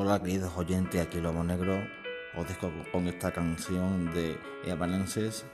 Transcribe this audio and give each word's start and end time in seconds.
Hola 0.00 0.22
queridos 0.22 0.56
oyentes, 0.56 1.04
aquí 1.04 1.20
Lobo 1.20 1.42
Negro. 1.42 1.76
Os 2.36 2.46
dejo 2.46 2.70
con 2.92 3.08
esta 3.08 3.32
canción 3.32 4.14
de 4.14 4.38
Evanescence. 4.64 5.44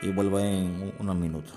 Y 0.00 0.10
vuelvo 0.12 0.40
en 0.40 0.94
unos 0.98 1.14
minutos. 1.14 1.52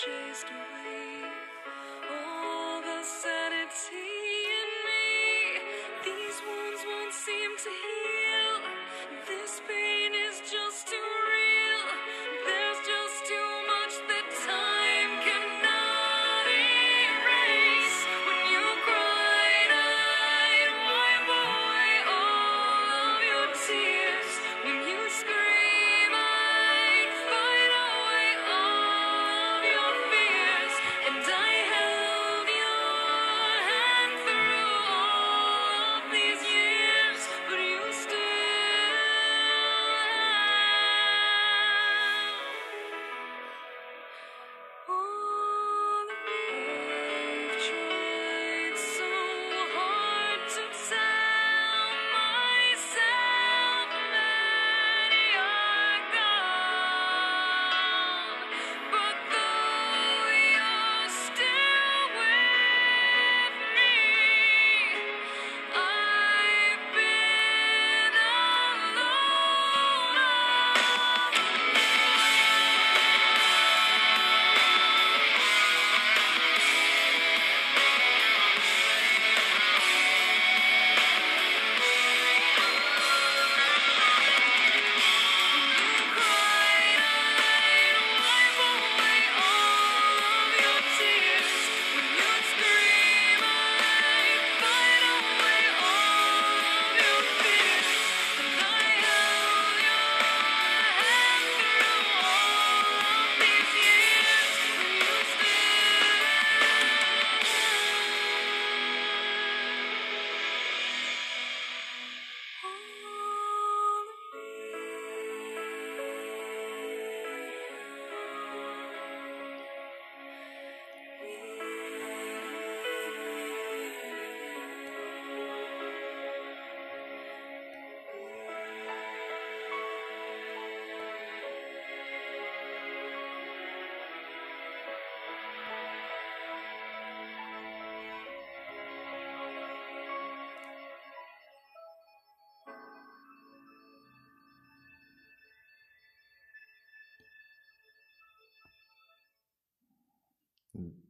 chased 0.00 0.46
away. 0.48 0.69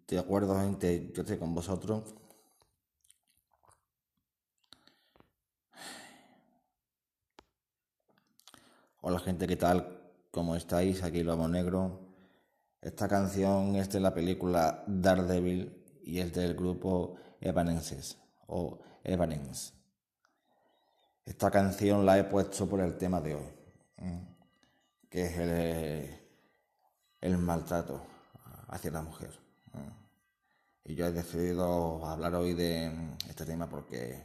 De 0.06 0.18
acuerdo, 0.18 0.58
gente, 0.58 1.10
yo 1.14 1.22
estoy 1.22 1.38
con 1.38 1.54
vosotros. 1.54 2.14
Hola, 9.02 9.18
gente, 9.20 9.46
¿qué 9.46 9.56
tal? 9.56 10.00
¿Cómo 10.30 10.56
estáis? 10.56 11.02
Aquí 11.02 11.22
lo 11.22 11.32
amo 11.32 11.48
negro. 11.48 12.00
Esta 12.80 13.08
canción 13.08 13.76
es 13.76 13.90
de 13.90 14.00
la 14.00 14.12
película 14.12 14.84
Daredevil 14.86 16.00
y 16.02 16.18
es 16.20 16.32
del 16.32 16.54
grupo 16.54 17.16
Evanescence 17.40 18.16
o 18.46 18.80
Evanescence. 19.04 19.74
Esta 21.24 21.50
canción 21.50 22.04
la 22.04 22.18
he 22.18 22.24
puesto 22.24 22.68
por 22.68 22.80
el 22.80 22.98
tema 22.98 23.20
de 23.20 23.36
hoy, 23.36 23.46
que 25.08 25.22
es 25.26 26.20
el 27.20 27.38
maltrato 27.38 28.02
hacia 28.68 28.90
la 28.90 29.02
mujer. 29.02 29.49
Ah. 29.72 29.92
Y 30.84 30.94
yo 30.94 31.06
he 31.06 31.12
decidido 31.12 32.04
hablar 32.06 32.34
hoy 32.34 32.54
de 32.54 32.90
este 33.28 33.44
tema 33.44 33.68
porque 33.68 34.22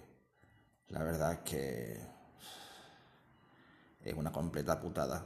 la 0.88 1.03
verdad 1.03 1.33
es 1.33 1.39
que 1.39 2.00
es 4.01 4.13
una 4.13 4.31
completa 4.31 4.80
putada. 4.80 5.25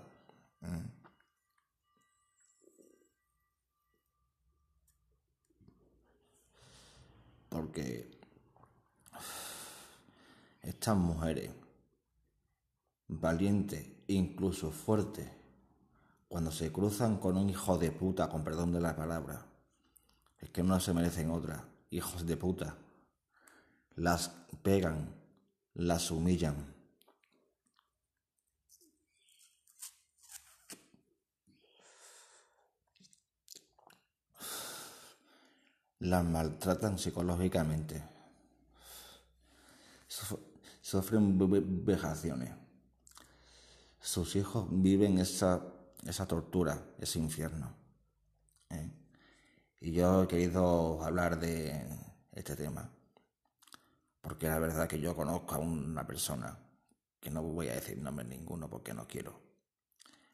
Mm. 0.62 1.00
Porque 7.50 8.20
estas 10.62 10.96
mujeres, 10.96 11.52
valientes 13.08 13.86
e 14.08 14.14
incluso 14.14 14.72
fuertes, 14.72 15.28
cuando 16.28 16.52
se 16.52 16.72
cruzan 16.72 17.18
con 17.18 17.38
un 17.38 17.50
hijo 17.50 17.78
de 17.78 17.92
puta, 17.92 18.30
con 18.30 18.44
perdón 18.44 18.72
de 18.72 18.80
la 18.80 18.96
palabra, 18.96 19.49
es 20.40 20.50
que 20.50 20.64
no 20.64 20.80
se 20.80 20.94
merecen 20.94 21.32
otra, 21.32 21.64
hijos 21.92 22.26
de 22.26 22.38
puta, 22.38 22.76
las 23.96 24.30
pegan, 24.62 25.14
las 25.74 26.12
humillan. 26.12 26.76
Las 36.00 36.24
maltratan 36.24 36.98
psicológicamente 36.98 38.02
sufren 40.90 41.38
vejaciones. 41.86 42.52
Sus 44.02 44.36
hijos 44.36 44.66
viven 44.72 45.20
esa, 45.20 45.62
esa 46.06 46.26
tortura, 46.26 46.82
ese 46.98 47.20
infierno. 47.20 47.76
¿eh? 48.70 48.90
Y 49.80 49.92
yo 49.94 50.24
he 50.24 50.28
querido 50.28 51.04
hablar 51.04 51.40
de 51.40 51.86
este 52.32 52.56
tema, 52.56 52.90
porque 54.22 54.48
la 54.48 54.60
verdad 54.60 54.88
que 54.88 55.00
yo 55.00 55.16
conozco 55.16 55.56
a 55.56 55.60
una 55.60 56.06
persona, 56.06 56.58
que 57.20 57.30
no 57.30 57.42
voy 57.42 57.70
a 57.70 57.76
decir 57.76 57.98
nombre 57.98 58.26
ninguno 58.26 58.70
porque 58.70 58.94
no 58.94 59.08
quiero. 59.08 59.40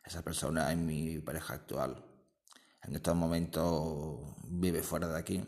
Esa 0.03 0.21
persona 0.21 0.71
es 0.71 0.77
mi 0.77 1.19
pareja 1.19 1.55
actual. 1.55 2.03
En 2.83 2.95
estos 2.95 3.15
momentos 3.15 4.19
vive 4.47 4.83
fuera 4.83 5.07
de 5.07 5.17
aquí, 5.17 5.43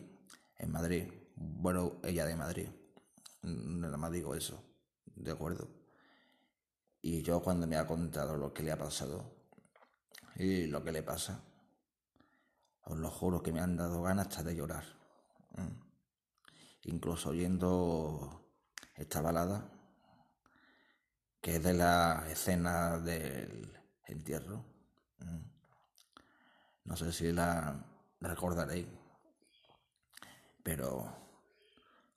en 0.58 0.72
Madrid. 0.72 1.06
Bueno, 1.36 1.98
ella 2.04 2.26
de 2.26 2.36
Madrid. 2.36 2.68
Nada 3.44 3.98
más 3.98 4.12
digo 4.12 4.34
eso. 4.34 4.64
¿de 5.18 5.32
acuerdo? 5.32 5.68
Y 7.02 7.22
yo 7.22 7.42
cuando 7.42 7.68
me 7.68 7.78
ha 7.78 7.88
contado 7.88 8.38
lo 8.38 8.54
que 8.54 8.64
le 8.64 8.72
ha 8.72 8.78
pasado 8.78 9.24
y 10.36 10.68
lo 10.68 10.84
que 10.84 10.92
le 10.92 11.04
pasa, 11.04 11.42
os 12.90 12.98
lo 12.98 13.10
juro 13.12 13.44
que 13.44 13.52
me 13.52 13.60
han 13.60 13.76
dado 13.76 14.02
ganas 14.02 14.28
hasta 14.28 14.44
de 14.44 14.56
llorar. 14.56 14.86
Incluso 16.84 17.30
oyendo 17.30 18.54
esta 18.96 19.22
balada, 19.22 19.70
que 21.42 21.58
es 21.58 21.64
de 21.64 21.74
la 21.74 22.26
escena 22.30 22.98
del 23.00 23.78
entierro. 24.06 24.64
No 26.86 26.96
sé 26.96 27.12
si 27.12 27.34
la 27.34 27.86
recordaréis, 28.22 28.88
pero 30.64 31.14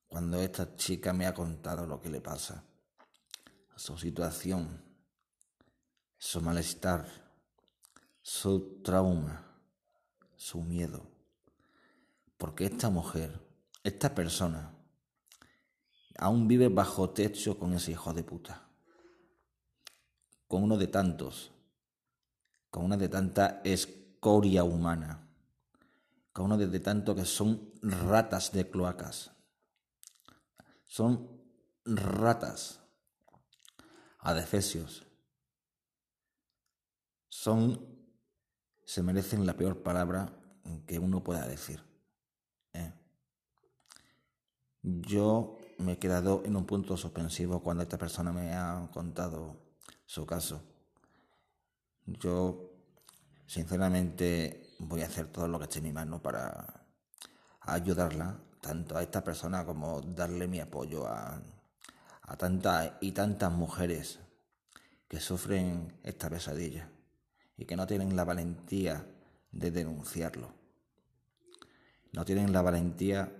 cuando 0.06 0.38
esta 0.38 0.76
chica 0.76 1.12
me 1.12 1.26
ha 1.26 1.34
contado 1.34 1.84
lo 1.84 2.00
que 2.00 2.10
le 2.10 2.20
pasa, 2.20 2.62
su 3.74 3.98
situación, 3.98 4.84
su 6.16 6.40
malestar, 6.40 7.08
su 8.22 8.80
trauma, 8.82 9.49
su 10.40 10.62
miedo. 10.62 11.06
Porque 12.38 12.64
esta 12.64 12.88
mujer, 12.88 13.46
esta 13.84 14.14
persona, 14.14 14.74
aún 16.16 16.48
vive 16.48 16.68
bajo 16.68 17.10
techo 17.10 17.58
con 17.58 17.74
ese 17.74 17.92
hijo 17.92 18.14
de 18.14 18.24
puta. 18.24 18.66
Con 20.48 20.62
uno 20.62 20.78
de 20.78 20.86
tantos, 20.86 21.52
con 22.70 22.86
una 22.86 22.96
de 22.96 23.10
tanta 23.10 23.60
escoria 23.64 24.64
humana, 24.64 25.28
con 26.32 26.46
uno 26.46 26.56
de 26.56 26.80
tanto 26.80 27.14
que 27.14 27.26
son 27.26 27.74
ratas 27.82 28.50
de 28.50 28.70
cloacas. 28.70 29.32
Son 30.86 31.28
ratas 31.84 32.80
adefesios. 34.20 35.06
Son, 37.28 37.99
se 38.90 39.04
merecen 39.04 39.46
la 39.46 39.56
peor 39.56 39.84
palabra 39.84 40.32
que 40.84 40.98
uno 40.98 41.22
pueda 41.22 41.46
decir. 41.46 41.80
¿eh? 42.72 42.92
Yo 44.82 45.58
me 45.78 45.92
he 45.92 45.98
quedado 45.98 46.42
en 46.44 46.56
un 46.56 46.66
punto 46.66 46.96
suspensivo 46.96 47.62
cuando 47.62 47.84
esta 47.84 47.98
persona 47.98 48.32
me 48.32 48.52
ha 48.52 48.88
contado 48.92 49.54
su 50.06 50.26
caso. 50.26 50.64
Yo, 52.04 52.72
sinceramente, 53.46 54.74
voy 54.80 55.02
a 55.02 55.06
hacer 55.06 55.28
todo 55.28 55.46
lo 55.46 55.60
que 55.60 55.66
esté 55.66 55.78
en 55.78 55.84
mi 55.84 55.92
mano 55.92 56.20
para 56.20 56.84
ayudarla, 57.60 58.40
tanto 58.60 58.96
a 58.96 59.04
esta 59.04 59.22
persona 59.22 59.64
como 59.64 60.00
darle 60.00 60.48
mi 60.48 60.58
apoyo 60.58 61.06
a, 61.06 61.40
a 62.22 62.36
tantas 62.36 62.94
y 63.00 63.12
tantas 63.12 63.52
mujeres 63.52 64.18
que 65.06 65.20
sufren 65.20 65.96
esta 66.02 66.28
pesadilla 66.28 66.90
y 67.60 67.66
que 67.66 67.76
no 67.76 67.86
tienen 67.86 68.16
la 68.16 68.24
valentía 68.24 69.06
de 69.52 69.70
denunciarlo. 69.70 70.52
No 72.12 72.24
tienen 72.24 72.52
la 72.52 72.62
valentía 72.62 73.32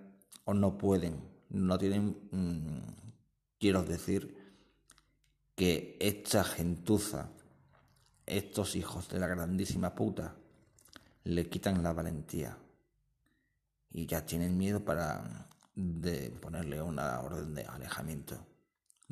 o 0.44 0.55
no 0.55 0.78
pueden, 0.78 1.20
no 1.49 1.78
tienen, 1.78 2.17
mm, 2.31 2.81
quiero 3.58 3.82
decir, 3.82 4.37
que 5.56 5.96
esta 5.99 6.44
gentuza, 6.44 7.31
estos 8.26 8.76
hijos 8.76 9.08
de 9.08 9.19
la 9.19 9.26
grandísima 9.26 9.94
puta, 9.94 10.37
le 11.25 11.49
quitan 11.49 11.82
la 11.82 11.93
valentía 11.93 12.56
y 13.90 14.06
ya 14.06 14.25
tienen 14.25 14.56
miedo 14.56 14.84
para 14.84 15.49
de 15.75 16.31
ponerle 16.31 16.81
una 16.81 17.20
orden 17.20 17.55
de 17.55 17.64
alejamiento 17.64 18.46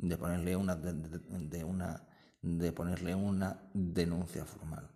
de 0.01 0.17
ponerle 0.17 0.55
una 0.55 0.75
de, 0.75 1.63
una 1.63 2.01
de 2.41 2.71
ponerle 2.71 3.15
una 3.15 3.59
denuncia 3.73 4.45
formal. 4.45 4.89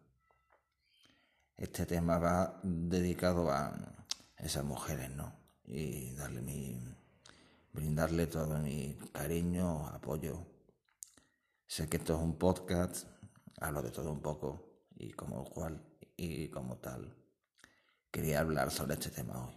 Este 1.63 1.85
tema 1.85 2.17
va 2.17 2.59
dedicado 2.61 3.49
a 3.49 3.73
esas 4.35 4.65
mujeres, 4.65 5.09
¿no? 5.11 5.33
Y 5.63 6.13
darle 6.13 6.41
mi 6.41 6.77
brindarle 7.71 8.27
todo 8.27 8.59
mi 8.59 8.97
cariño, 9.13 9.87
apoyo. 9.87 10.45
Sé 11.65 11.87
que 11.87 11.95
esto 11.95 12.17
es 12.17 12.21
un 12.21 12.37
podcast, 12.37 13.07
hablo 13.61 13.81
de 13.81 13.91
todo 13.91 14.11
un 14.11 14.21
poco 14.21 14.81
y 14.97 15.13
como 15.13 15.45
cual 15.45 15.81
y 16.17 16.49
como 16.49 16.79
tal 16.79 17.15
quería 18.11 18.41
hablar 18.41 18.69
sobre 18.69 18.95
este 18.95 19.11
tema 19.11 19.47
hoy. 19.47 19.55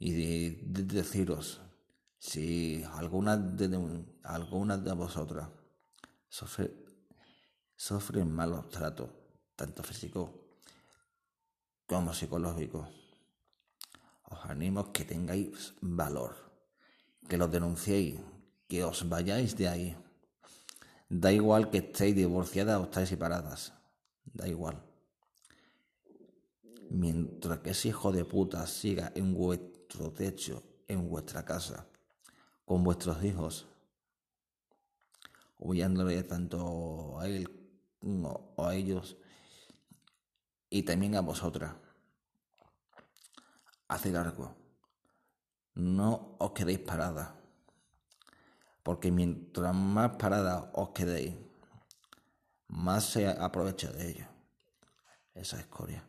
Y 0.00 0.50
deciros 0.64 1.60
si 2.18 2.82
alguna 2.92 3.36
de, 3.36 4.04
alguna 4.24 4.76
de 4.78 4.92
vosotras 4.94 5.48
sufre, 6.28 6.74
sufren 7.76 8.32
malos 8.32 8.68
tratos, 8.70 9.17
tanto 9.58 9.82
físicos 9.82 10.30
como 11.84 12.14
psicológicos, 12.14 12.86
os 14.30 14.38
animo 14.46 14.92
que 14.92 15.04
tengáis 15.04 15.74
valor, 15.80 16.36
que 17.26 17.36
los 17.36 17.50
denunciéis, 17.50 18.20
que 18.68 18.84
os 18.84 19.08
vayáis 19.08 19.56
de 19.56 19.66
ahí. 19.66 19.96
Da 21.10 21.32
igual 21.32 21.70
que 21.70 21.78
estéis 21.78 22.14
divorciadas 22.14 22.78
o 22.78 22.84
estéis 22.86 23.08
separadas, 23.08 23.72
da 24.22 24.46
igual. 24.46 24.78
Mientras 26.90 27.58
que 27.58 27.70
ese 27.70 27.88
hijo 27.88 28.12
de 28.12 28.24
puta 28.24 28.64
siga 28.66 29.10
en 29.16 29.34
vuestro 29.34 30.12
techo, 30.12 30.62
en 30.86 31.08
vuestra 31.08 31.44
casa, 31.44 31.88
con 32.64 32.84
vuestros 32.84 33.24
hijos, 33.24 33.66
huyéndole 35.58 36.22
tanto 36.22 37.18
a 37.18 37.26
él 37.26 37.48
o 38.04 38.64
a 38.64 38.76
ellos 38.76 39.16
y 40.70 40.82
también 40.82 41.16
a 41.16 41.20
vosotras. 41.20 41.74
Haced 43.88 44.14
algo. 44.14 44.54
No 45.74 46.36
os 46.38 46.52
quedéis 46.52 46.80
paradas. 46.80 47.30
Porque 48.82 49.10
mientras 49.10 49.74
más 49.74 50.16
paradas 50.16 50.66
os 50.74 50.90
quedéis, 50.90 51.34
más 52.68 53.04
se 53.04 53.28
aprovecha 53.28 53.92
de 53.92 54.10
ello. 54.10 54.26
Esa 55.34 55.58
escoria. 55.58 56.04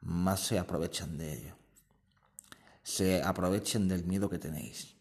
Más 0.00 0.40
se 0.40 0.58
aprovechan 0.58 1.16
de 1.16 1.32
ello. 1.32 1.56
Se 2.82 3.22
aprovechan 3.22 3.88
del 3.88 4.04
miedo 4.04 4.28
que 4.28 4.38
tenéis 4.38 4.94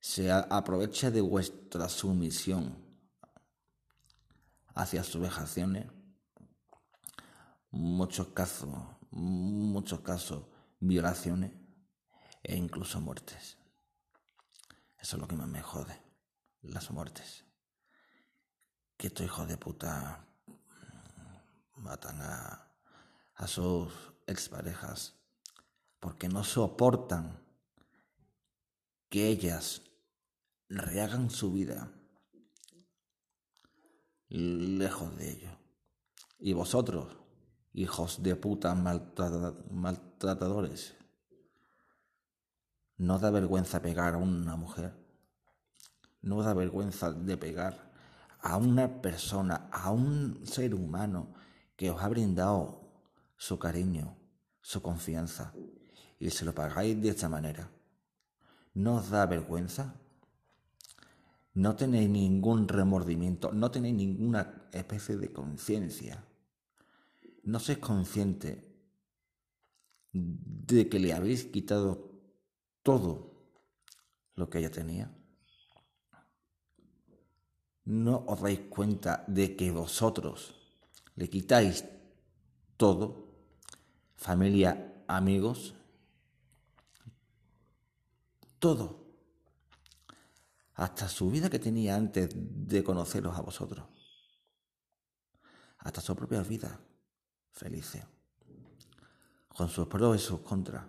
se 0.00 0.32
aprovecha 0.32 1.10
de 1.10 1.20
vuestra 1.20 1.88
sumisión 1.88 2.74
hacia 4.74 5.04
sus 5.04 5.20
vejaciones. 5.20 5.86
Muchos 7.70 8.28
casos, 8.28 8.68
muchos 9.10 10.00
casos, 10.00 10.44
violaciones 10.80 11.52
e 12.42 12.56
incluso 12.56 13.00
muertes. 13.00 13.56
Eso 14.98 15.16
es 15.16 15.20
lo 15.20 15.28
que 15.28 15.36
más 15.36 15.48
me 15.48 15.62
jode, 15.62 16.00
las 16.62 16.90
muertes. 16.90 17.44
Que 18.96 19.06
estos 19.06 19.24
hijos 19.24 19.48
de 19.48 19.56
puta 19.56 20.26
matan 21.76 22.20
a, 22.20 22.70
a 23.34 23.46
sus 23.46 23.92
exparejas 24.26 25.14
porque 26.00 26.28
no 26.28 26.44
soportan 26.44 27.40
que 29.08 29.28
ellas 29.28 29.82
rehagan 30.68 31.30
su 31.30 31.52
vida 31.52 31.92
lejos 34.28 35.16
de 35.16 35.30
ellos. 35.30 35.52
Y 36.38 36.52
vosotros, 36.52 37.16
hijos 37.72 38.22
de 38.22 38.36
puta 38.36 38.74
maltratadores, 38.74 40.94
no 43.00 43.18
da 43.18 43.30
vergüenza 43.30 43.80
pegar 43.80 44.14
a 44.14 44.18
una 44.18 44.56
mujer. 44.56 44.92
No 46.20 46.42
da 46.42 46.52
vergüenza 46.52 47.10
de 47.10 47.38
pegar 47.38 47.90
a 48.40 48.58
una 48.58 49.00
persona, 49.00 49.70
a 49.72 49.90
un 49.90 50.42
ser 50.44 50.74
humano 50.74 51.32
que 51.76 51.90
os 51.90 52.02
ha 52.02 52.08
brindado 52.08 52.92
su 53.38 53.58
cariño, 53.58 54.18
su 54.60 54.82
confianza, 54.82 55.54
y 56.18 56.28
se 56.28 56.44
lo 56.44 56.54
pagáis 56.54 57.00
de 57.00 57.08
esta 57.08 57.30
manera. 57.30 57.70
¿No 58.74 58.96
os 58.96 59.08
da 59.08 59.24
vergüenza? 59.24 59.94
No 61.54 61.76
tenéis 61.76 62.10
ningún 62.10 62.68
remordimiento, 62.68 63.50
no 63.50 63.70
tenéis 63.70 63.94
ninguna 63.94 64.68
especie 64.72 65.16
de 65.16 65.32
conciencia. 65.32 66.22
No 67.44 67.58
sois 67.58 67.78
consciente 67.78 68.70
de 70.12 70.88
que 70.88 70.98
le 70.98 71.12
habéis 71.12 71.44
quitado 71.44 72.10
todo 72.82 73.30
lo 74.34 74.50
que 74.50 74.58
ella 74.58 74.70
tenía. 74.70 75.10
No 77.84 78.24
os 78.26 78.40
dais 78.40 78.60
cuenta 78.68 79.24
de 79.26 79.56
que 79.56 79.70
vosotros 79.70 80.54
le 81.16 81.28
quitáis 81.28 81.84
todo, 82.76 83.34
familia, 84.16 85.04
amigos, 85.08 85.74
todo, 88.58 89.00
hasta 90.74 91.08
su 91.08 91.30
vida 91.30 91.50
que 91.50 91.58
tenía 91.58 91.96
antes 91.96 92.30
de 92.32 92.84
conoceros 92.84 93.36
a 93.36 93.42
vosotros, 93.42 93.86
hasta 95.78 96.00
su 96.00 96.14
propia 96.14 96.42
vida 96.42 96.80
felices, 97.52 98.04
con 99.48 99.68
sus 99.68 99.86
pros 99.88 100.16
y 100.16 100.18
sus 100.18 100.40
contras, 100.40 100.84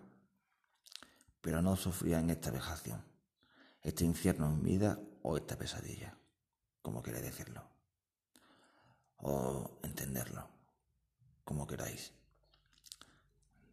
pero 1.42 1.62
no 1.62 1.76
sufrían 1.76 2.30
esta 2.30 2.52
vejación, 2.52 3.04
este 3.82 4.06
infierno 4.06 4.48
en 4.48 4.64
vida 4.64 5.00
o 5.24 5.38
esta 5.38 5.58
pesadilla, 5.58 6.18
como 6.82 7.02
quiere 7.02 7.22
decirlo, 7.22 7.64
o 9.18 9.80
entenderlo, 9.84 10.48
como 11.44 11.68
queráis. 11.68 12.14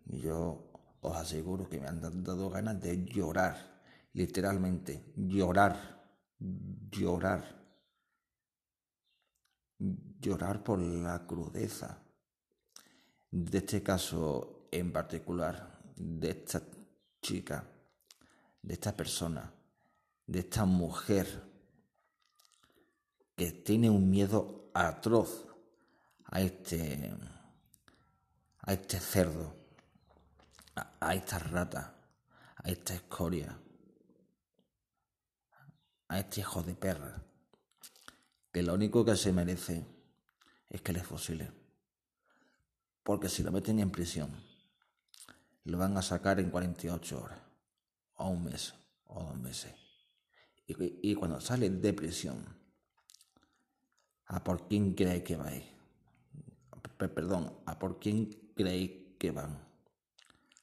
Y 0.06 0.20
yo 0.20 0.70
os 1.00 1.16
aseguro 1.16 1.68
que 1.68 1.78
me 1.78 1.86
han 1.86 2.00
dado 2.00 2.50
ganas 2.50 2.80
de 2.80 3.04
llorar, 3.04 3.82
literalmente, 4.14 5.12
llorar, 5.16 6.02
llorar, 6.38 7.58
llorar 9.78 10.64
por 10.64 10.80
la 10.80 11.26
crudeza 11.26 12.02
de 13.30 13.58
este 13.58 13.82
caso 13.82 14.68
en 14.70 14.92
particular, 14.92 15.78
de 15.96 16.30
esta 16.30 16.62
chica, 17.20 17.64
de 18.62 18.74
esta 18.74 18.96
persona, 18.96 19.52
de 20.26 20.40
esta 20.40 20.64
mujer 20.64 21.42
que 23.36 23.52
tiene 23.52 23.88
un 23.88 24.10
miedo 24.10 24.70
atroz 24.74 25.46
a 26.24 26.40
este 26.40 27.14
a 28.68 28.74
este 28.74 29.00
cerdo, 29.00 29.56
a, 31.00 31.14
esta 31.14 31.38
rata, 31.38 31.94
a 32.56 32.68
esta 32.68 32.92
escoria, 32.92 33.58
a 36.08 36.18
este 36.18 36.40
hijo 36.40 36.62
de 36.62 36.74
perra, 36.74 37.22
que 38.52 38.62
lo 38.62 38.74
único 38.74 39.06
que 39.06 39.16
se 39.16 39.32
merece 39.32 39.86
es 40.68 40.82
que 40.82 40.92
le 40.92 41.02
fusile. 41.02 41.50
Porque 43.08 43.30
si 43.30 43.42
lo 43.42 43.50
meten 43.50 43.78
en 43.78 43.90
prisión, 43.90 44.28
lo 45.64 45.78
van 45.78 45.96
a 45.96 46.02
sacar 46.02 46.40
en 46.40 46.50
48 46.50 47.18
horas, 47.18 47.40
o 48.16 48.28
un 48.28 48.44
mes, 48.44 48.74
o 49.06 49.22
dos 49.22 49.38
meses. 49.38 49.72
Y, 50.66 51.14
cuando 51.14 51.40
sale 51.40 51.70
de 51.70 51.94
prisión, 51.94 52.44
¿a 54.26 54.44
por 54.44 54.68
quién 54.68 54.92
creéis 54.92 55.22
que 55.22 55.36
vais? 55.36 55.64
Perdón, 56.98 57.50
¿a 57.64 57.78
por 57.78 57.98
quién 57.98 58.28
creéis 58.54 59.16
que 59.18 59.30
van? 59.30 59.58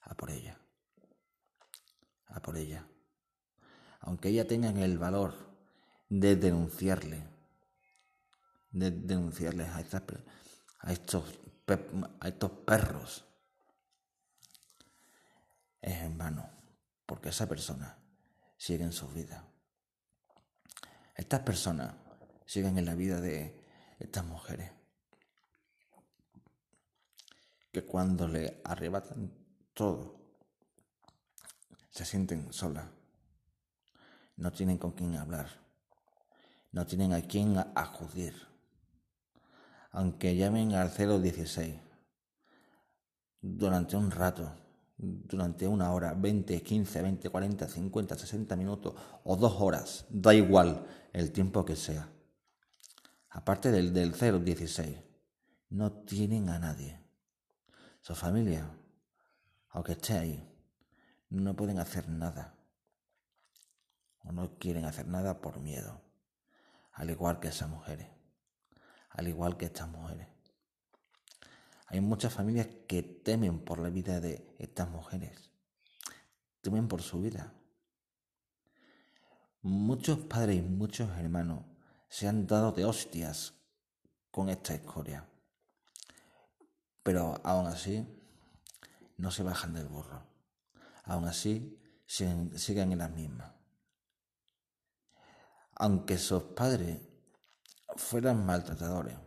A 0.01 0.13
por 0.13 0.29
ella. 0.29 0.55
A 2.27 2.43
por 2.43 2.57
ella. 2.57 2.87
Aunque 4.01 4.29
ella 4.29 4.47
tenga 4.47 4.69
el 4.69 4.99
valor 4.99 5.33
de 6.09 6.35
denunciarle, 6.35 7.27
de 8.69 8.91
denunciarles 8.91 9.67
a, 9.69 9.83
a 10.81 10.93
estos 10.93 11.39
a 11.67 12.27
estos 12.27 12.51
perros. 12.51 13.25
Es 15.81 16.01
en 16.01 16.17
vano, 16.17 16.49
porque 17.05 17.29
esa 17.29 17.47
persona 17.47 17.97
sigue 18.57 18.83
en 18.83 18.91
su 18.91 19.07
vida. 19.09 19.43
Estas 21.15 21.41
personas 21.41 21.93
siguen 22.45 22.77
en 22.77 22.85
la 22.85 22.95
vida 22.95 23.19
de 23.19 23.63
estas 23.99 24.25
mujeres, 24.25 24.71
que 27.71 27.85
cuando 27.85 28.27
le 28.27 28.61
arrebatan 28.63 29.31
todo, 29.73 30.19
se 31.89 32.05
sienten 32.05 32.51
solas, 32.51 32.85
no 34.37 34.51
tienen 34.51 34.77
con 34.77 34.91
quién 34.91 35.15
hablar, 35.15 35.49
no 36.71 36.85
tienen 36.85 37.13
a 37.13 37.21
quién 37.21 37.57
acudir 37.57 38.54
aunque 39.95 40.35
llamen 40.35 40.73
al 40.73 40.91
016 40.93 41.73
durante 43.41 43.95
un 43.95 44.11
rato, 44.11 44.51
durante 44.97 45.65
una 45.67 45.93
hora, 45.93 46.13
20, 46.13 46.61
15, 46.61 47.01
20, 47.01 47.29
40, 47.29 47.67
50, 47.69 48.17
60 48.17 48.55
minutos 48.57 48.93
o 49.23 49.37
dos 49.37 49.53
horas, 49.61 50.05
da 50.09 50.33
igual 50.33 50.85
el 51.13 51.31
tiempo 51.31 51.63
que 51.63 51.77
sea. 51.77 52.09
Aparte 53.29 53.71
del, 53.71 53.93
del 53.93 54.11
016, 54.11 54.97
no 55.69 55.91
tienen 56.03 56.49
a 56.49 56.59
nadie. 56.59 56.99
Su 58.01 58.15
familia, 58.15 58.69
aunque 59.69 59.93
esté 59.93 60.17
ahí, 60.17 60.49
no 61.29 61.55
pueden 61.55 61.79
hacer 61.79 62.09
nada. 62.09 62.53
O 64.25 64.33
no 64.33 64.57
quieren 64.59 64.83
hacer 64.83 65.07
nada 65.07 65.39
por 65.39 65.61
miedo, 65.61 66.01
al 66.91 67.09
igual 67.09 67.39
que 67.39 67.47
esas 67.47 67.69
mujeres 67.69 68.14
al 69.15 69.27
igual 69.27 69.57
que 69.57 69.65
estas 69.65 69.87
mujeres. 69.87 70.27
Hay 71.87 72.01
muchas 72.01 72.33
familias 72.33 72.67
que 72.87 73.03
temen 73.03 73.59
por 73.59 73.79
la 73.79 73.89
vida 73.89 74.19
de 74.19 74.55
estas 74.59 74.89
mujeres, 74.89 75.51
temen 76.61 76.87
por 76.87 77.01
su 77.01 77.21
vida. 77.21 77.53
Muchos 79.61 80.19
padres 80.19 80.57
y 80.57 80.61
muchos 80.61 81.09
hermanos 81.17 81.63
se 82.09 82.27
han 82.27 82.45
dado 82.47 82.71
de 82.71 82.85
hostias 82.85 83.53
con 84.31 84.49
esta 84.49 84.73
escoria, 84.73 85.27
pero 87.03 87.39
aún 87.43 87.67
así 87.67 88.05
no 89.17 89.31
se 89.31 89.43
bajan 89.43 89.73
del 89.73 89.87
burro, 89.87 90.23
aún 91.03 91.25
así 91.27 91.79
siguen, 92.05 92.91
en 92.91 92.97
las 92.97 93.11
mismas. 93.11 93.51
Aunque 95.75 96.17
sus 96.17 96.43
padres 96.43 96.99
fueran 97.95 98.45
maltratadores. 98.45 99.17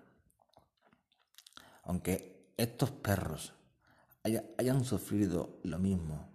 Aunque 1.84 2.52
estos 2.56 2.90
perros 2.90 3.54
hayan 4.22 4.84
sufrido 4.84 5.58
lo 5.62 5.78
mismo 5.78 6.28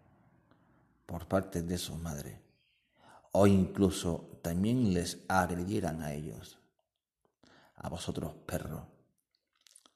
por 1.05 1.27
parte 1.27 1.61
de 1.61 1.77
sus 1.77 1.97
madres, 1.97 2.39
o 3.31 3.47
incluso 3.47 4.39
también 4.41 4.93
les 4.93 5.19
agredieran 5.27 6.01
a 6.01 6.13
ellos, 6.13 6.59
a 7.75 7.89
vosotros 7.89 8.33
perros, 8.45 8.83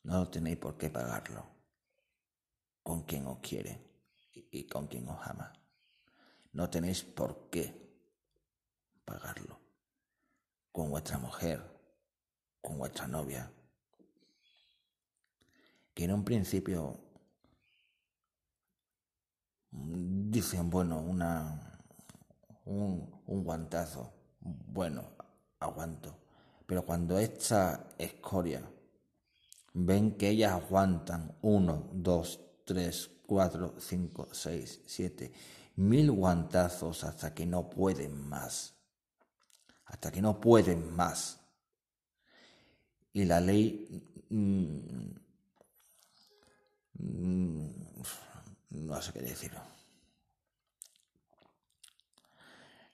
no 0.03 0.27
tenéis 0.29 0.57
por 0.57 0.77
qué 0.77 0.89
pagarlo 0.89 1.45
con 2.83 3.03
quien 3.03 3.27
os 3.27 3.39
quiere 3.39 3.81
y 4.33 4.65
con 4.67 4.87
quien 4.87 5.07
os 5.09 5.25
ama. 5.27 5.53
No 6.53 6.69
tenéis 6.69 7.03
por 7.03 7.49
qué 7.49 7.87
pagarlo 9.05 9.59
con 10.71 10.89
vuestra 10.89 11.17
mujer 11.17 11.76
con 12.67 12.79
vuestra 12.79 13.07
novia, 13.07 13.49
que 15.93 16.03
en 16.03 16.11
un 16.11 16.25
principio 16.25 16.99
dicen, 19.71 20.69
bueno, 20.69 20.99
una, 20.99 21.79
un, 22.65 23.23
un 23.25 23.43
guantazo, 23.45 24.11
bueno, 24.41 25.01
aguanto. 25.61 26.19
Pero 26.65 26.85
cuando 26.85 27.17
esta 27.17 27.87
escoria 27.97 28.69
ven 29.73 30.17
que 30.17 30.31
ellas 30.31 30.51
aguantan 30.51 31.37
uno, 31.43 31.89
dos, 31.93 32.37
tres, 32.65 33.09
cuatro, 33.25 33.75
cinco, 33.79 34.27
seis, 34.33 34.81
siete, 34.85 35.31
mil 35.77 36.11
guantazos 36.11 37.05
hasta 37.05 37.33
que 37.33 37.45
no 37.45 37.69
pueden 37.69 38.27
más. 38.27 38.75
Hasta 39.85 40.11
que 40.11 40.21
no 40.21 40.41
pueden 40.41 40.93
más. 40.93 41.46
Y 43.17 43.25
la 43.25 43.41
ley... 43.41 44.03
Mm, 44.29 44.77
mm, 46.99 47.69
no 48.69 49.01
sé 49.01 49.11
qué 49.11 49.21
decir. 49.21 49.51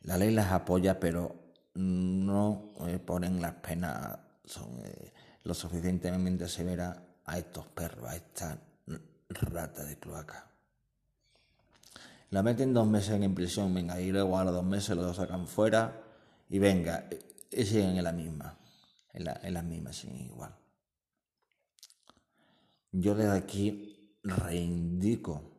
La 0.04 0.18
ley 0.18 0.32
las 0.32 0.50
apoya, 0.54 0.98
pero 0.98 1.36
no 1.74 2.72
eh, 2.88 3.00
ponen 3.00 3.42
las 3.42 3.56
penas 3.56 4.18
eh, 4.86 5.12
lo 5.44 5.54
suficientemente 5.54 6.48
severas 6.48 6.98
a 7.26 7.38
estos 7.38 7.68
perros, 7.68 8.10
a 8.10 8.16
esta 8.16 8.58
rata 9.28 9.84
de 9.84 10.00
cloaca. 10.00 10.48
La 12.30 12.42
meten 12.44 12.74
dos 12.74 12.88
meses 12.88 13.22
en 13.22 13.36
prisión, 13.36 13.74
venga, 13.74 14.00
y 14.00 14.10
luego 14.10 14.40
a 14.40 14.46
los 14.46 14.54
dos 14.54 14.64
meses 14.64 14.96
lo 14.96 15.14
sacan 15.14 15.48
fuera 15.48 16.02
y 16.50 16.60
venga, 16.60 17.10
y 17.52 17.66
siguen 17.66 17.98
en 17.98 18.04
la 18.06 18.14
misma, 18.14 18.58
en 19.14 19.26
la, 19.26 19.40
en 19.44 19.54
la 19.54 19.62
misma, 19.62 19.94
siguen 19.94 20.22
igual. 20.22 20.56
Yo 22.92 23.16
desde 23.16 23.38
aquí 23.38 24.18
reivindico 24.24 25.54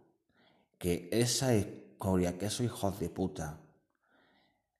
que 0.78 1.08
esa 1.12 1.54
escoria, 1.54 2.38
que 2.38 2.46
esos 2.46 2.66
hijos 2.66 3.00
de 3.00 3.08
puta, 3.08 3.60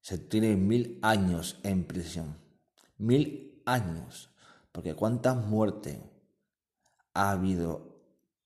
se 0.01 0.19
tienen 0.19 0.69
mil 0.69 0.99
años 1.03 1.59
en 1.63 1.85
prisión. 1.85 2.37
Mil 2.99 3.63
años. 3.65 4.31
Porque 4.71 4.95
cuántas 4.95 5.37
muertes 5.37 5.99
ha 7.15 7.31
habido 7.31 7.95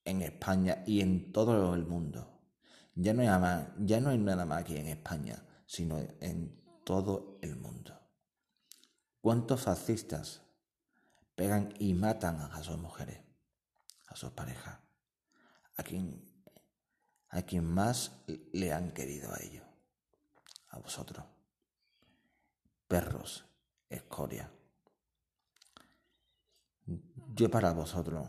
en 0.05 0.23
España 0.23 0.85
y 0.87 1.01
en 1.01 1.33
todo 1.33 1.75
el 1.75 1.85
mundo. 1.85 2.31
Ya 2.95 3.13
no 3.13 3.23
hay 3.23 3.27
nada 3.27 3.39
más, 3.39 3.69
ya 3.79 4.01
no 4.01 4.11
hay 4.11 4.19
nada 4.19 4.47
más 4.47 4.63
aquí 4.63 4.77
en 4.77 4.87
España, 4.87 5.43
sino 5.67 5.99
en 6.21 6.63
todo 6.85 7.39
el 7.43 7.57
mundo. 7.57 7.98
¿Cuántos 9.21 9.63
fascistas 9.63 10.43
pegan 11.35 11.75
y 11.79 11.95
matan 11.95 12.41
a 12.41 12.63
sus 12.63 12.79
mujeres, 12.79 13.21
a 14.07 14.17
sus 14.17 14.31
parejas? 14.31 14.79
A 15.77 15.83
quien, 15.83 16.25
a 17.29 17.43
quien 17.43 17.65
más 17.65 18.13
le 18.53 18.73
han 18.73 18.93
querido 18.93 19.33
a 19.33 19.39
ellos, 19.43 19.65
a 20.69 20.79
vosotros 20.79 21.25
perros, 22.89 23.45
escoria. 23.91 24.51
Yo 27.35 27.51
para 27.51 27.73
vosotros 27.73 28.27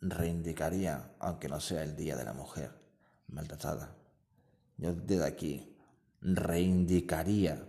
reivindicaría, 0.00 1.16
aunque 1.18 1.48
no 1.48 1.58
sea 1.58 1.82
el 1.82 1.96
Día 1.96 2.16
de 2.16 2.24
la 2.24 2.34
Mujer 2.34 2.70
maltratada, 3.28 3.96
yo 4.76 4.94
desde 4.94 5.24
aquí 5.24 5.76
reivindicaría 6.20 7.66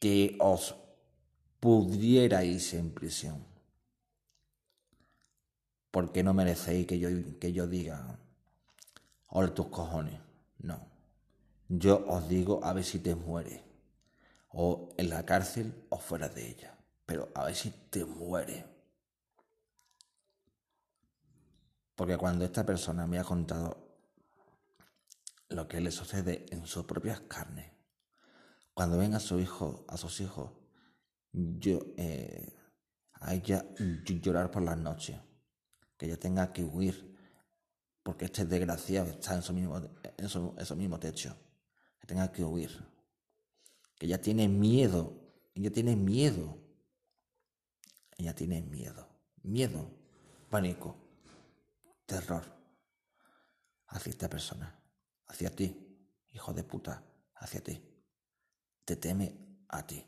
que 0.00 0.36
os 0.40 0.74
pudierais 1.60 2.74
en 2.74 2.90
prisión. 2.90 3.44
Porque 5.90 6.22
no 6.22 6.34
merecéis 6.34 6.86
que 6.86 6.98
yo, 6.98 7.08
que 7.38 7.52
yo 7.52 7.66
diga, 7.66 8.18
hola 9.28 9.54
tus 9.54 9.68
cojones. 9.68 10.20
No. 10.58 10.86
Yo 11.68 12.04
os 12.08 12.28
digo 12.28 12.64
a 12.64 12.72
ver 12.72 12.84
si 12.84 12.98
te 12.98 13.14
mueres 13.14 13.60
o 14.48 14.88
en 14.96 15.10
la 15.10 15.24
cárcel 15.24 15.86
o 15.88 15.98
fuera 15.98 16.28
de 16.28 16.48
ella. 16.48 16.76
Pero 17.06 17.28
a 17.34 17.44
ver 17.44 17.54
si 17.54 17.70
te 17.70 18.04
muere. 18.04 18.64
Porque 21.94 22.16
cuando 22.16 22.44
esta 22.44 22.64
persona 22.64 23.06
me 23.06 23.18
ha 23.18 23.24
contado 23.24 23.76
lo 25.48 25.68
que 25.68 25.80
le 25.80 25.90
sucede 25.90 26.46
en 26.50 26.66
sus 26.66 26.86
propias 26.86 27.20
carnes, 27.20 27.70
cuando 28.72 28.96
ven 28.96 29.14
a 29.14 29.20
su 29.20 29.38
hijo, 29.38 29.84
a 29.88 29.96
sus 29.96 30.20
hijos, 30.20 30.52
yo, 31.32 31.80
eh, 31.96 32.56
a 33.14 33.34
llorar 33.34 34.50
por 34.50 34.62
las 34.62 34.78
noches, 34.78 35.16
que 35.96 36.06
ella 36.06 36.18
tenga 36.18 36.52
que 36.52 36.64
huir, 36.64 37.16
porque 38.02 38.26
este 38.26 38.44
desgraciado 38.44 39.10
está 39.10 39.34
en 39.34 39.42
su 39.42 39.52
mismo, 39.52 39.80
en 40.16 40.28
su, 40.28 40.98
techo, 40.98 41.36
que 41.98 42.06
tenga 42.06 42.32
que 42.32 42.42
huir 42.42 42.90
que 44.00 44.06
ella 44.06 44.18
tiene 44.18 44.48
miedo, 44.48 45.12
ella 45.54 45.70
tiene 45.70 45.94
miedo, 45.94 46.56
ella 48.16 48.34
tiene 48.34 48.62
miedo, 48.62 49.06
miedo, 49.42 49.90
pánico, 50.48 50.96
terror 52.06 52.42
hacia 53.88 54.10
esta 54.10 54.30
persona, 54.30 54.74
hacia 55.26 55.54
ti, 55.54 55.76
hijo 56.30 56.54
de 56.54 56.64
puta, 56.64 57.04
hacia 57.34 57.62
ti, 57.62 57.78
te 58.86 58.96
teme 58.96 59.36
a 59.68 59.86
ti. 59.86 60.02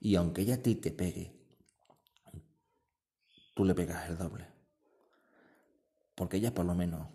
Y 0.00 0.16
aunque 0.16 0.42
ella 0.42 0.56
a 0.56 0.62
ti 0.62 0.74
te 0.74 0.90
pegue, 0.90 1.34
tú 3.54 3.64
le 3.64 3.74
pegas 3.74 4.08
el 4.08 4.18
doble. 4.18 4.46
Porque 6.14 6.36
ella 6.38 6.54
por 6.54 6.64
lo 6.64 6.74
menos, 6.74 7.08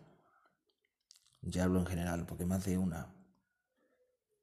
ya 1.42 1.64
hablo 1.64 1.80
en 1.80 1.86
general, 1.86 2.26
porque 2.26 2.46
más 2.46 2.66
de 2.66 2.78
una 2.78 3.14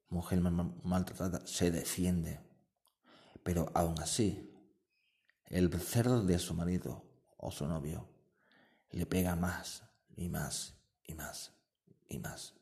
mujer 0.09 0.41
maltratada 0.41 1.45
se 1.45 1.71
defiende, 1.71 2.39
pero 3.43 3.71
aún 3.73 3.99
así, 4.01 4.53
el 5.45 5.71
cerdo 5.79 6.23
de 6.23 6.39
su 6.39 6.53
marido 6.53 7.03
o 7.37 7.51
su 7.51 7.67
novio 7.67 8.07
le 8.91 9.05
pega 9.05 9.35
más 9.35 9.83
y 10.15 10.29
más 10.29 10.75
y 11.03 11.13
más 11.13 11.53
y 12.07 12.19
más. 12.19 12.53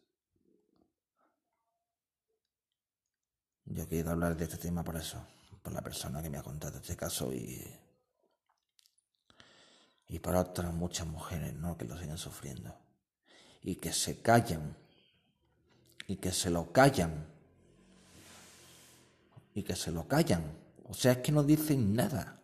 Yo 3.66 3.84
he 3.84 3.88
querido 3.88 4.12
hablar 4.12 4.38
de 4.38 4.46
este 4.46 4.58
tema 4.58 4.84
por 4.84 4.96
eso, 4.96 5.26
por 5.68 5.74
la 5.74 5.82
persona 5.82 6.24
que 6.24 6.30
me 6.30 6.38
ha 6.38 6.44
contado 6.44 6.78
este 6.78 6.96
caso 6.96 7.34
y, 7.34 7.62
y 10.08 10.18
por 10.20 10.34
otras 10.34 10.74
muchas 10.74 11.06
mujeres 11.08 11.54
¿no? 11.56 11.78
que 11.78 11.84
lo 11.84 12.00
siguen 12.00 12.18
sufriendo 12.18 12.74
y 13.62 13.76
que 13.76 13.92
se 13.92 14.22
callan 14.22 14.78
y 16.08 16.16
que 16.16 16.32
se 16.32 16.50
lo 16.52 16.72
callan 16.72 17.28
y 19.56 19.64
que 19.64 19.76
se 19.76 19.92
lo 19.92 20.08
callan. 20.08 20.58
O 20.86 20.94
sea, 20.94 21.12
es 21.12 21.18
que 21.18 21.34
no 21.34 21.44
dicen 21.44 21.94
nada. 21.94 22.40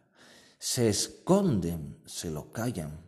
Se 0.60 0.90
esconden, 0.90 2.02
se 2.06 2.30
lo 2.30 2.52
callan. 2.52 3.00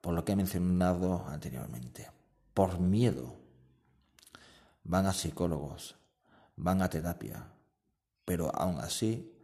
Por 0.00 0.14
lo 0.14 0.24
que 0.24 0.30
he 0.30 0.36
mencionado 0.36 1.26
anteriormente. 1.26 2.08
Por 2.54 2.78
miedo. 2.78 3.34
Van 4.84 5.06
a 5.06 5.12
psicólogos, 5.12 5.96
van 6.54 6.80
a 6.80 6.88
terapia. 6.88 7.57
Pero 8.28 8.54
aún 8.54 8.78
así, 8.80 9.34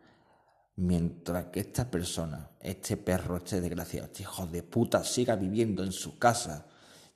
mientras 0.77 1.47
que 1.47 1.61
esta 1.61 1.90
persona, 1.90 2.51
este 2.61 2.99
perro, 2.99 3.38
este 3.38 3.62
desgraciado, 3.62 4.09
este 4.09 4.25
hijo 4.25 4.47
de 4.47 4.62
puta, 4.62 5.03
siga 5.03 5.37
viviendo 5.37 5.83
en 5.83 5.90
su 5.90 6.18
casa, 6.18 6.66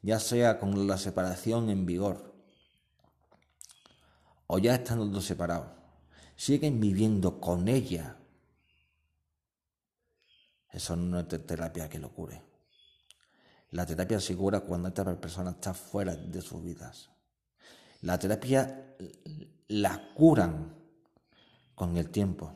ya 0.01 0.19
sea 0.19 0.59
con 0.59 0.87
la 0.87 0.97
separación 0.97 1.69
en 1.69 1.85
vigor, 1.85 2.35
o 4.47 4.59
ya 4.59 4.77
estando 4.77 5.21
separados, 5.21 5.69
siguen 6.37 6.81
viviendo 6.81 7.39
con 7.39 7.69
ella. 7.69 8.17
Eso 10.73 10.97
no 10.97 11.21
es 11.21 11.29
terapia 11.29 11.87
que 11.87 11.99
lo 11.99 12.15
cure. 12.15 12.41
La 13.73 13.85
terapia 13.85 14.21
se 14.21 14.35
cura 14.35 14.61
cuando 14.61 14.89
esta 14.89 15.05
persona 15.21 15.51
está 15.51 15.75
fuera 15.75 16.17
de 16.17 16.41
sus 16.41 16.65
vidas. 16.65 17.11
La 18.01 18.19
terapia 18.19 18.97
la 19.67 20.15
curan 20.15 20.79
con 21.79 21.97
el 21.97 22.11
tiempo, 22.11 22.53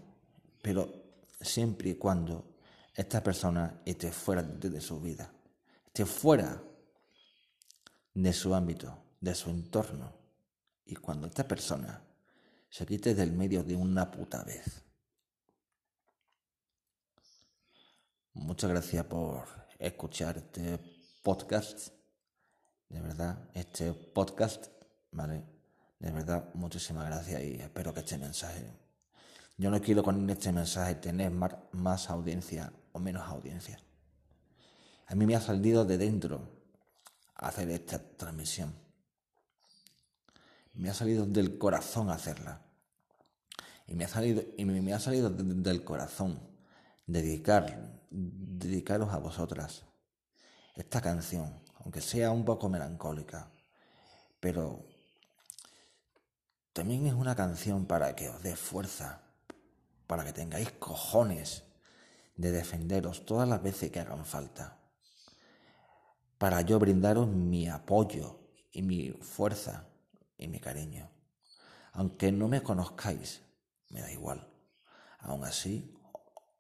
pero 0.61 0.93
siempre 1.41 1.91
y 1.91 1.95
cuando 1.95 2.57
esta 2.93 3.23
persona 3.23 3.81
esté 3.87 4.11
fuera 4.11 4.43
de 4.43 4.81
su 4.81 5.01
vida, 5.01 5.33
esté 5.87 6.05
fuera 6.05 6.61
de 8.15 8.33
su 8.33 8.53
ámbito, 8.53 8.99
de 9.21 9.33
su 9.37 9.49
entorno. 9.51 10.13
Y 10.85 10.97
cuando 10.97 11.29
esta 11.29 11.47
persona 11.47 12.03
se 12.69 12.85
quite 12.85 13.15
del 13.15 13.31
medio 13.31 13.63
de 13.63 13.77
una 13.77 14.11
puta 14.11 14.43
vez. 14.43 14.83
Muchas 18.33 18.71
gracias 18.71 19.05
por 19.05 19.47
escuchar 19.79 20.37
este 20.39 20.81
podcast. 21.23 21.91
De 22.89 23.01
verdad, 23.01 23.49
este 23.55 23.93
podcast, 23.93 24.67
¿vale? 25.13 25.45
De 26.01 26.11
verdad, 26.11 26.53
muchísimas 26.55 27.07
gracias 27.07 27.41
y 27.41 27.55
espero 27.61 27.95
que 27.95 28.01
este 28.01 28.19
mensaje. 28.19 28.82
Yo 29.63 29.71
no 29.71 29.81
quiero 29.81 30.03
con 30.03 30.29
este 30.29 30.51
mensaje 30.51 30.97
tener 30.97 31.31
más 31.31 32.11
audiencia 32.11 32.73
o 32.91 32.99
menos 32.99 33.23
audiencia. 33.29 33.79
A 35.07 35.15
mí 35.15 35.25
me 35.25 35.37
ha 35.37 35.41
salido 35.41 35.85
de 35.85 35.99
dentro 35.99 36.49
hacer 37.37 37.71
esta 37.71 37.99
transmisión 37.99 38.83
me 40.75 40.91
ha 40.91 40.95
salido 40.95 41.27
del 41.27 41.59
corazón 41.59 42.11
hacerla. 42.11 42.63
Y 43.87 43.95
me 43.95 44.05
ha 44.05 44.09
salido, 44.09 44.43
y 44.57 44.65
me 44.65 44.93
ha 44.93 45.01
salido 45.01 45.31
del 45.31 45.85
corazón 45.85 46.41
dedicar 47.07 48.01
dedicaros 48.11 49.13
a 49.13 49.19
vosotras. 49.19 49.85
Esta 50.77 51.01
canción, 51.01 51.61
aunque 51.81 52.01
sea 52.01 52.31
un 52.31 52.45
poco 52.45 52.69
melancólica, 52.69 53.51
pero 54.41 54.87
también 56.73 57.07
es 57.07 57.13
una 57.13 57.35
canción 57.35 57.87
para 57.87 58.17
que 58.17 58.31
os 58.31 58.43
dé 58.43 58.57
fuerza, 58.57 59.22
para 60.07 60.25
que 60.25 60.33
tengáis 60.33 60.71
cojones 60.73 61.65
de 62.37 62.51
defenderos 62.51 63.25
todas 63.25 63.49
las 63.49 63.63
veces 63.63 63.91
que 63.91 64.01
hagan 64.01 64.25
falta, 64.25 64.79
para 66.39 66.61
yo 66.63 66.79
brindaros 66.79 67.29
mi 67.29 67.69
apoyo 67.69 68.41
y 68.73 68.83
mi 68.83 69.11
fuerza 69.11 69.87
y 70.37 70.49
mi 70.49 70.59
cariño. 70.59 71.09
Aunque 71.93 72.33
no 72.33 72.49
me 72.49 72.63
conozcáis, 72.63 73.43
me 73.91 74.01
da 74.01 74.11
igual. 74.11 74.49
Aún 75.21 75.45
así, 75.45 75.95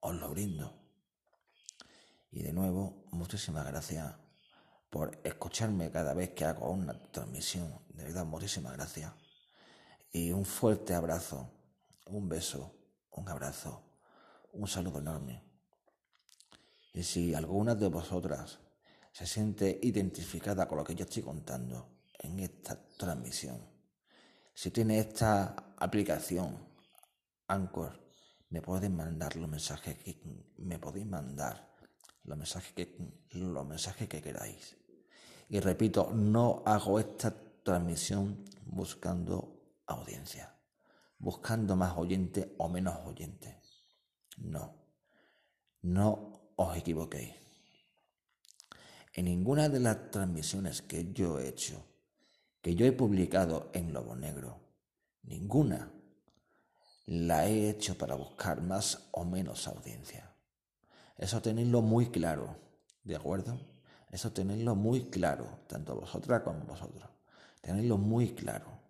os 0.01 0.15
lo 0.15 0.29
brindo. 0.29 0.79
Y 2.31 2.43
de 2.43 2.53
nuevo, 2.53 3.07
muchísimas 3.11 3.67
gracias 3.67 4.15
por 4.89 5.19
escucharme 5.25 5.91
cada 5.91 6.15
vez 6.15 6.31
que 6.31 6.45
hago 6.45 6.71
una 6.71 6.93
transmisión. 7.11 7.81
De 7.89 8.05
verdad, 8.05 8.25
muchísimas 8.25 8.75
gracias. 8.75 9.13
Y 10.13 10.33
un 10.33 10.45
fuerte 10.45 10.95
abrazo, 10.95 11.51
un 12.07 12.29
beso, 12.29 12.75
un 13.13 13.29
abrazo, 13.29 13.83
un 14.53 14.69
saludo 14.69 14.99
enorme. 14.99 15.43
Y 16.95 17.03
si 17.03 17.35
alguna 17.35 17.75
de 17.75 17.89
vosotras 17.89 18.59
se 19.13 19.27
siente 19.27 19.79
identificada 19.83 20.67
con 20.67 20.79
lo 20.79 20.85
que 20.85 20.95
yo 20.95 21.05
estoy 21.05 21.23
contando 21.23 21.89
en 22.19 22.39
esta 22.41 22.79
transmisión, 22.97 23.61
si 24.55 24.71
tiene 24.71 24.99
esta 24.99 25.75
aplicación, 25.79 26.59
Anchor, 27.49 28.01
me 28.51 28.61
pueden 28.61 28.95
mandar 28.95 29.37
los 29.37 29.49
mensajes 29.49 29.97
que 29.99 30.21
me 30.59 30.79
podéis 30.79 31.07
mandar 31.07 31.73
los 32.25 32.39
mensajes 32.39 32.73
que 32.75 32.97
los 33.33 33.67
mensajes 33.67 34.09
que 34.09 34.21
queráis. 34.21 34.77
Y 35.49 35.61
repito, 35.61 36.11
no 36.13 36.63
hago 36.65 36.99
esta 37.01 37.35
transmisión 37.63 38.45
buscando 38.67 39.61
audiencia, 39.87 40.55
buscando 41.23 41.77
más 41.77 41.97
oyentes 41.97 42.49
o 42.59 42.69
menos 42.69 42.97
oyentes. 43.07 43.55
No, 44.39 44.75
no 45.83 46.53
os 46.57 46.77
equivoquéis. 46.77 47.33
En 49.15 49.27
ninguna 49.27 49.69
de 49.69 49.79
las 49.79 50.11
transmisiones 50.11 50.83
que 50.83 51.13
yo 51.13 51.39
he 51.39 51.49
hecho, 51.49 51.87
que 52.61 52.75
yo 52.75 52.85
he 52.87 52.93
publicado 52.93 53.71
en 53.73 53.93
Lobo 53.93 54.17
Negro, 54.17 54.59
ninguna 55.23 55.93
la 57.07 57.47
he 57.47 57.71
hecho 57.71 57.97
para 57.97 58.17
buscar 58.17 58.61
más 58.61 59.09
o 59.13 59.25
menos 59.25 59.69
audiencia. 59.69 60.35
Eso 61.17 61.41
tenerlo 61.41 61.83
muy 61.83 62.11
claro, 62.11 62.57
¿de 63.05 63.15
acuerdo? 63.15 63.61
Eso 64.11 64.33
tenerlo 64.33 64.75
muy 64.75 65.09
claro, 65.09 65.61
tanto 65.69 65.95
vosotras 65.95 66.43
como 66.43 66.65
vosotros. 66.65 67.09
Tenerlo 67.61 67.97
muy 67.97 68.35
claro. 68.35 68.82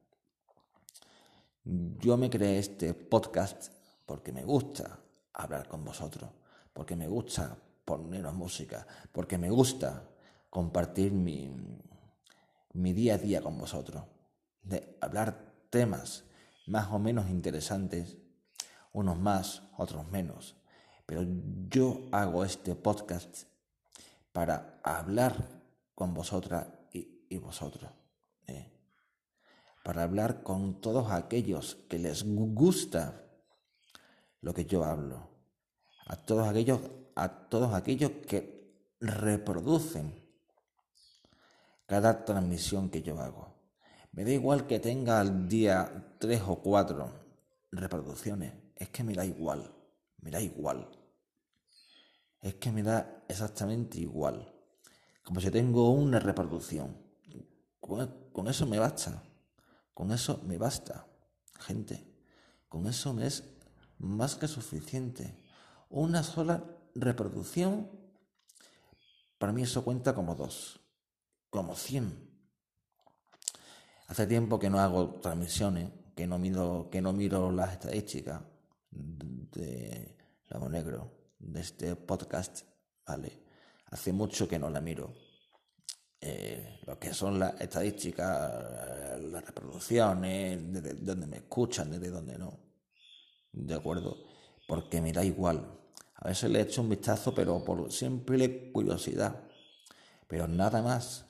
Yo 1.64 2.16
me 2.16 2.28
creé 2.28 2.58
este 2.58 2.92
podcast 2.92 3.72
porque 4.04 4.32
me 4.32 4.44
gusta 4.44 4.98
hablar 5.32 5.68
con 5.68 5.84
vosotros, 5.84 6.30
porque 6.72 6.96
me 6.96 7.06
gusta 7.06 7.56
poneros 7.84 8.34
música, 8.34 8.86
porque 9.12 9.38
me 9.38 9.48
gusta 9.50 10.08
compartir 10.50 11.12
mi, 11.12 11.50
mi 12.72 12.92
día 12.92 13.14
a 13.14 13.18
día 13.18 13.40
con 13.40 13.58
vosotros, 13.58 14.02
de 14.62 14.96
hablar 15.00 15.52
temas 15.70 16.24
más 16.66 16.90
o 16.92 16.98
menos 16.98 17.30
interesantes, 17.30 18.16
unos 18.92 19.18
más, 19.18 19.62
otros 19.78 20.08
menos. 20.10 20.56
Pero 21.06 21.24
yo 21.68 22.08
hago 22.10 22.44
este 22.44 22.74
podcast 22.74 23.44
para 24.32 24.80
hablar 24.82 25.62
con 25.94 26.14
vosotras 26.14 26.66
y, 26.92 27.36
vosotros. 27.38 27.90
¿eh? 28.46 28.70
Para 29.82 30.04
hablar 30.04 30.42
con 30.42 30.80
todos 30.80 31.10
aquellos 31.10 31.76
que 31.88 31.98
les 31.98 32.24
gusta 32.24 33.24
lo 34.40 34.54
que 34.54 34.64
yo 34.64 34.84
hablo. 34.84 35.28
A 36.06 36.16
todos 36.16 36.48
aquellos, 36.48 36.80
a 37.14 37.48
todos 37.48 37.74
aquellos 37.74 38.10
que 38.26 38.62
reproducen 39.00 40.22
cada 41.86 42.24
transmisión 42.24 42.90
que 42.90 43.02
yo 43.02 43.20
hago. 43.20 43.52
Me 44.12 44.24
da 44.24 44.30
igual 44.30 44.66
que 44.66 44.78
tenga 44.78 45.20
al 45.20 45.48
día 45.48 46.14
tres 46.18 46.42
o 46.46 46.56
cuatro 46.56 47.12
reproducciones. 47.70 48.52
Es 48.76 48.90
que 48.90 49.02
me 49.02 49.14
da 49.14 49.24
igual. 49.24 49.74
Me 50.20 50.30
da 50.30 50.40
igual. 50.40 50.88
Es 52.40 52.54
que 52.56 52.70
me 52.70 52.82
da 52.82 53.24
exactamente 53.28 53.98
igual. 53.98 54.52
Como 55.24 55.40
si 55.40 55.50
tengo 55.50 55.90
una 55.90 56.18
reproducción. 56.18 56.96
Con, 57.80 58.48
eso 58.48 58.66
me 58.66 58.78
basta. 58.78 59.22
Con 59.94 60.12
eso 60.12 60.40
me 60.44 60.58
basta. 60.58 61.06
Gente. 61.58 62.04
Con 62.68 62.86
eso 62.86 63.12
me 63.12 63.26
es 63.26 63.44
más 63.98 64.36
que 64.36 64.48
suficiente. 64.48 65.36
Una 65.90 66.22
sola 66.22 66.64
reproducción. 66.94 67.90
Para 69.38 69.52
mí 69.52 69.62
eso 69.62 69.84
cuenta 69.84 70.14
como 70.14 70.34
dos. 70.34 70.80
Como 71.50 71.74
cien 71.74 72.32
Hace 74.12 74.26
tiempo 74.26 74.58
que 74.58 74.68
no 74.68 74.78
hago 74.78 75.20
transmisiones, 75.20 75.90
que 76.14 76.26
no 76.26 76.38
miro, 76.38 76.90
que 76.92 77.00
no 77.00 77.14
miro 77.14 77.50
las 77.50 77.72
estadísticas 77.72 78.42
de 78.90 80.18
Lago 80.50 80.68
Negro, 80.68 81.32
de 81.38 81.60
este 81.62 81.96
podcast, 81.96 82.60
¿vale? 83.06 83.42
Hace 83.86 84.12
mucho 84.12 84.46
que 84.46 84.58
no 84.58 84.68
la 84.68 84.82
miro. 84.82 85.14
Eh, 86.24 86.78
lo 86.86 87.00
que 87.00 87.12
son 87.12 87.40
las 87.40 87.60
estadísticas, 87.60 89.20
las 89.20 89.44
reproducciones, 89.44 90.72
de 90.72 90.94
dónde 90.94 91.26
me 91.26 91.38
escuchan, 91.38 91.90
desde 91.90 92.10
dónde 92.10 92.38
no. 92.38 92.60
¿De 93.50 93.74
acuerdo? 93.74 94.16
Porque 94.68 95.00
me 95.00 95.12
da 95.12 95.24
igual. 95.24 95.66
A 96.14 96.28
veces 96.28 96.48
le 96.48 96.60
echo 96.60 96.80
un 96.80 96.88
vistazo, 96.88 97.34
pero 97.34 97.64
por 97.64 97.90
simple 97.90 98.70
curiosidad. 98.70 99.34
Pero 100.28 100.46
nada 100.46 100.80
más. 100.80 101.24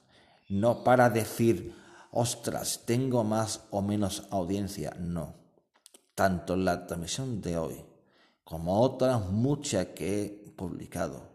No 0.51 0.85
para 0.85 1.09
decir, 1.09 1.75
ostras, 2.11 2.83
tengo 2.85 3.25
más 3.25 3.63
o 3.71 3.81
menos 3.81 4.25
audiencia. 4.31 4.95
No. 5.01 5.35
Tanto 6.15 6.55
la 6.55 6.87
transmisión 6.87 7.41
de 7.41 7.57
hoy 7.57 7.85
como 8.45 8.83
otras 8.83 9.31
muchas 9.31 9.87
que 9.87 10.25
he 10.25 10.29
publicado. 10.51 11.32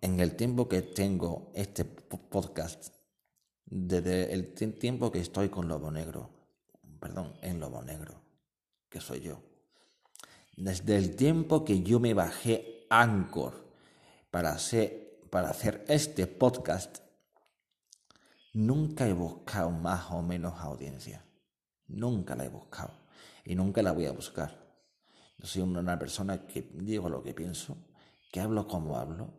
En 0.00 0.20
el 0.20 0.36
tiempo 0.36 0.68
que 0.68 0.82
tengo 0.82 1.52
este 1.54 1.84
podcast, 1.84 2.94
desde 3.66 4.32
el 4.32 4.54
tiempo 4.54 5.12
que 5.12 5.20
estoy 5.20 5.48
con 5.48 5.68
Lobo 5.68 5.90
Negro, 5.90 6.30
perdón, 6.98 7.34
en 7.42 7.60
Lobo 7.60 7.82
Negro, 7.82 8.22
que 8.88 9.00
soy 9.00 9.20
yo, 9.20 9.42
desde 10.56 10.96
el 10.96 11.16
tiempo 11.16 11.64
que 11.64 11.82
yo 11.82 12.00
me 12.00 12.14
bajé 12.14 12.86
Anchor 12.90 13.72
para 14.30 14.50
hacer, 14.50 15.20
para 15.30 15.50
hacer 15.50 15.84
este 15.88 16.26
podcast, 16.26 16.98
Nunca 18.52 19.06
he 19.06 19.12
buscado 19.12 19.70
más 19.70 20.10
o 20.10 20.22
menos 20.22 20.54
audiencia. 20.58 21.24
Nunca 21.86 22.34
la 22.34 22.44
he 22.44 22.48
buscado. 22.48 22.92
Y 23.44 23.54
nunca 23.54 23.80
la 23.80 23.92
voy 23.92 24.06
a 24.06 24.12
buscar. 24.12 24.58
Yo 25.38 25.46
soy 25.46 25.62
una 25.62 25.98
persona 25.98 26.46
que 26.46 26.68
digo 26.74 27.08
lo 27.08 27.22
que 27.22 27.32
pienso, 27.32 27.76
que 28.32 28.40
hablo 28.40 28.66
como 28.66 28.96
hablo. 28.96 29.32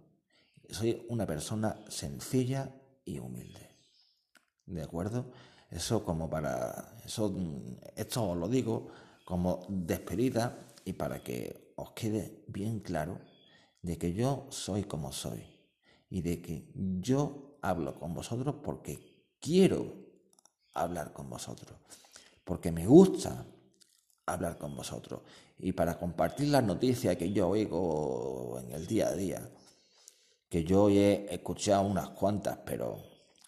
Soy 0.72 1.06
una 1.10 1.28
persona 1.28 1.84
sencilla 1.90 2.74
y 3.06 3.20
humilde. 3.20 3.78
¿De 4.66 4.82
acuerdo? 4.82 5.32
Eso 5.70 6.04
como 6.04 6.30
para... 6.30 6.98
Eso, 7.06 7.36
esto 7.96 8.30
os 8.32 8.38
lo 8.38 8.48
digo 8.48 8.88
como 9.26 9.66
despedida 9.70 10.58
y 10.86 10.94
para 10.94 11.22
que 11.24 11.74
os 11.76 11.92
quede 11.92 12.44
bien 12.48 12.80
claro 12.80 13.20
de 13.82 13.98
que 13.98 14.14
yo 14.14 14.48
soy 14.50 14.84
como 14.84 15.12
soy 15.12 15.44
y 16.10 16.22
de 16.22 16.42
que 16.42 16.72
yo 16.76 17.58
hablo 17.62 18.00
con 18.00 18.14
vosotros 18.14 18.56
porque 18.64 19.36
quiero 19.40 19.94
hablar 20.74 21.14
con 21.14 21.30
vosotros, 21.30 21.78
porque 22.44 22.72
me 22.72 22.86
gusta 22.86 23.46
hablar 24.26 24.58
con 24.58 24.76
vosotros 24.76 25.22
y 25.58 25.74
para 25.74 25.98
compartir 25.98 26.48
las 26.50 26.64
noticias 26.64 27.18
que 27.18 27.32
yo 27.32 27.50
oigo 27.50 28.60
en 28.60 28.72
el 28.72 28.88
día 28.88 29.10
a 29.10 29.14
día, 29.14 29.50
que 30.52 30.64
yo 30.64 30.84
hoy 30.84 31.00
he 31.00 31.34
escuchado 31.34 31.82
unas 31.88 32.10
cuantas, 32.10 32.60
pero 32.64 33.02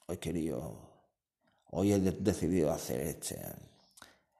hoy 0.07 0.17
querido, 0.17 1.03
hoy 1.69 1.93
he 1.93 1.99
decidido 1.99 2.71
hacer 2.71 3.01
este, 3.01 3.39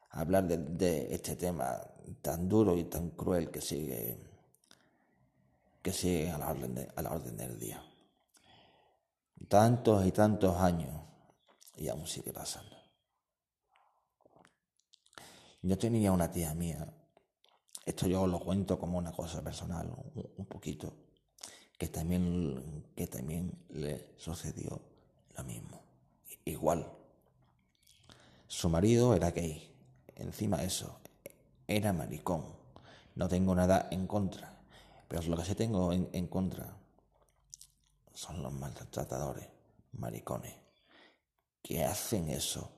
hablar 0.09 0.47
de, 0.47 1.13
este 1.13 1.35
tema 1.35 1.79
tan 2.23 2.49
duro 2.49 2.75
y 2.75 2.85
tan 2.85 3.11
cruel 3.11 3.51
que 3.51 3.61
sigue, 3.61 4.17
que 5.83 5.93
sigue 5.93 6.31
a 6.31 6.39
la 6.39 7.11
orden 7.11 7.37
del 7.37 7.59
día 7.59 7.83
tantos 9.47 10.05
y 10.05 10.11
tantos 10.11 10.55
años 10.57 11.01
y 11.75 11.87
aún 11.87 12.07
sigue 12.07 12.33
pasando. 12.33 12.75
Yo 15.61 15.77
tenía 15.77 16.11
una 16.11 16.29
tía 16.29 16.53
mía 16.53 16.93
Esto 17.85 18.07
yo 18.07 18.27
lo 18.27 18.39
cuento 18.39 18.77
como 18.77 18.97
una 18.97 19.11
cosa 19.11 19.41
personal, 19.41 19.93
un, 20.37 20.45
poquito, 20.45 20.93
que 21.83 21.89
también, 21.89 22.85
que 22.95 23.07
también 23.07 23.51
le 23.71 24.15
sucedió 24.15 24.79
lo 25.35 25.43
mismo. 25.43 25.81
Igual. 26.45 26.89
Su 28.47 28.69
marido 28.69 29.13
era 29.13 29.31
gay. 29.31 29.69
Encima 30.15 30.63
eso, 30.63 31.01
era 31.67 31.91
maricón. 31.91 32.45
No 33.15 33.27
tengo 33.27 33.53
nada 33.53 33.89
en 33.91 34.07
contra. 34.07 34.61
Pero 35.09 35.23
lo 35.23 35.35
que 35.35 35.43
sí 35.43 35.55
tengo 35.55 35.91
en 35.91 36.27
contra 36.27 36.73
son 38.13 38.41
los 38.41 38.53
maltratadores, 38.53 39.49
maricones, 39.91 40.55
que 41.61 41.83
hacen 41.83 42.29
eso 42.29 42.71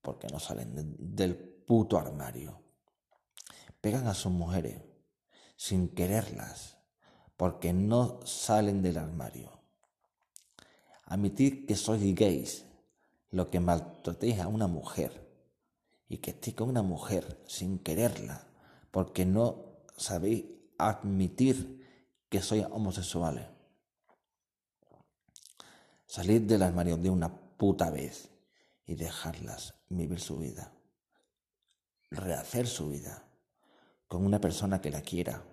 porque 0.00 0.28
no 0.28 0.40
salen 0.40 0.96
del 0.98 1.36
puto 1.36 1.98
armario. 1.98 2.62
Pegan 3.82 4.06
a 4.06 4.14
sus 4.14 4.32
mujeres 4.32 4.80
sin 5.54 5.90
quererlas 5.90 6.77
porque 7.38 7.72
no 7.72 8.20
salen 8.26 8.82
del 8.82 8.98
armario. 8.98 9.50
Admitir 11.06 11.64
que 11.64 11.76
sois 11.76 12.02
gays, 12.14 12.66
lo 13.30 13.48
que 13.48 13.60
maltratéis 13.60 14.40
a 14.40 14.48
una 14.48 14.66
mujer 14.66 15.26
y 16.08 16.18
que 16.18 16.32
estéis 16.32 16.56
con 16.56 16.68
una 16.68 16.82
mujer 16.82 17.42
sin 17.46 17.78
quererla 17.78 18.46
porque 18.90 19.24
no 19.24 19.78
sabéis 19.96 20.44
admitir 20.76 21.78
que 22.28 22.42
sois 22.42 22.66
homosexuales 22.70 23.46
Salir 26.08 26.40
del 26.46 26.62
armario 26.62 26.96
de 26.96 27.10
una 27.10 27.28
puta 27.28 27.90
vez 27.90 28.30
y 28.86 28.94
dejarlas 28.94 29.74
vivir 29.90 30.20
su 30.20 30.38
vida. 30.38 30.72
Rehacer 32.10 32.66
su 32.66 32.88
vida 32.88 33.28
con 34.06 34.24
una 34.24 34.40
persona 34.40 34.80
que 34.80 34.90
la 34.90 35.02
quiera, 35.02 35.44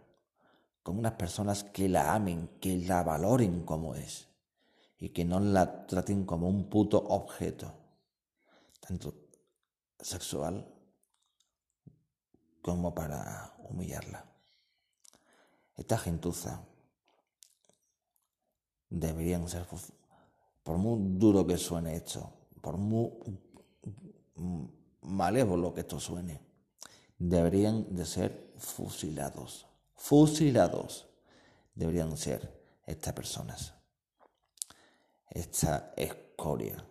con 0.85 0.99
unas 0.99 1.13
personas 1.13 1.63
que 1.63 1.89
la 1.89 2.13
amen, 2.13 2.47
que 2.61 2.77
la 2.77 3.01
valoren 3.01 3.63
como 3.63 3.95
es 3.95 4.27
y 4.99 5.09
que 5.09 5.25
no 5.25 5.39
la 5.39 5.87
traten 5.87 6.25
como 6.25 6.47
un 6.47 6.69
puto 6.69 6.99
objeto, 6.99 7.73
tanto 8.79 9.15
sexual 9.99 10.63
como 12.61 12.93
para 12.93 13.55
humillarla. 13.67 14.25
Esta 15.75 15.97
gentuza 15.97 16.63
deberían 18.87 19.49
ser 19.49 19.65
por 20.61 20.77
muy 20.77 21.17
duro 21.17 21.47
que 21.47 21.57
suene 21.57 21.95
esto, 21.95 22.31
por 22.61 22.77
muy 22.77 23.09
malévolo 25.01 25.73
que 25.73 25.79
esto 25.79 25.99
suene, 25.99 26.39
deberían 27.17 27.95
de 27.95 28.05
ser 28.05 28.53
fusilados. 28.59 29.65
Fusilados 29.95 31.07
deberían 31.73 32.15
ser 32.17 32.51
estas 32.85 33.13
personas. 33.13 33.73
Esta 35.29 35.93
escoria. 35.97 36.83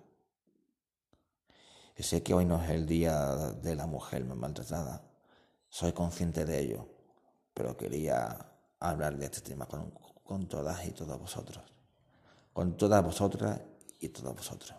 Sé 1.96 2.22
que 2.22 2.34
hoy 2.34 2.44
no 2.44 2.62
es 2.62 2.70
el 2.70 2.86
día 2.86 3.34
de 3.36 3.74
la 3.76 3.86
mujer 3.86 4.24
maltratada. 4.24 5.02
Soy 5.68 5.92
consciente 5.92 6.44
de 6.44 6.60
ello. 6.60 6.88
Pero 7.54 7.76
quería 7.76 8.52
hablar 8.80 9.16
de 9.16 9.26
este 9.26 9.40
tema 9.40 9.66
con, 9.66 9.90
con 10.24 10.48
todas 10.48 10.84
y 10.86 10.90
todos 10.90 11.18
vosotros 11.18 11.74
con 12.54 12.76
todas 12.76 13.04
vosotras 13.04 13.60
y 14.00 14.08
todos 14.08 14.34
vosotros. 14.34 14.74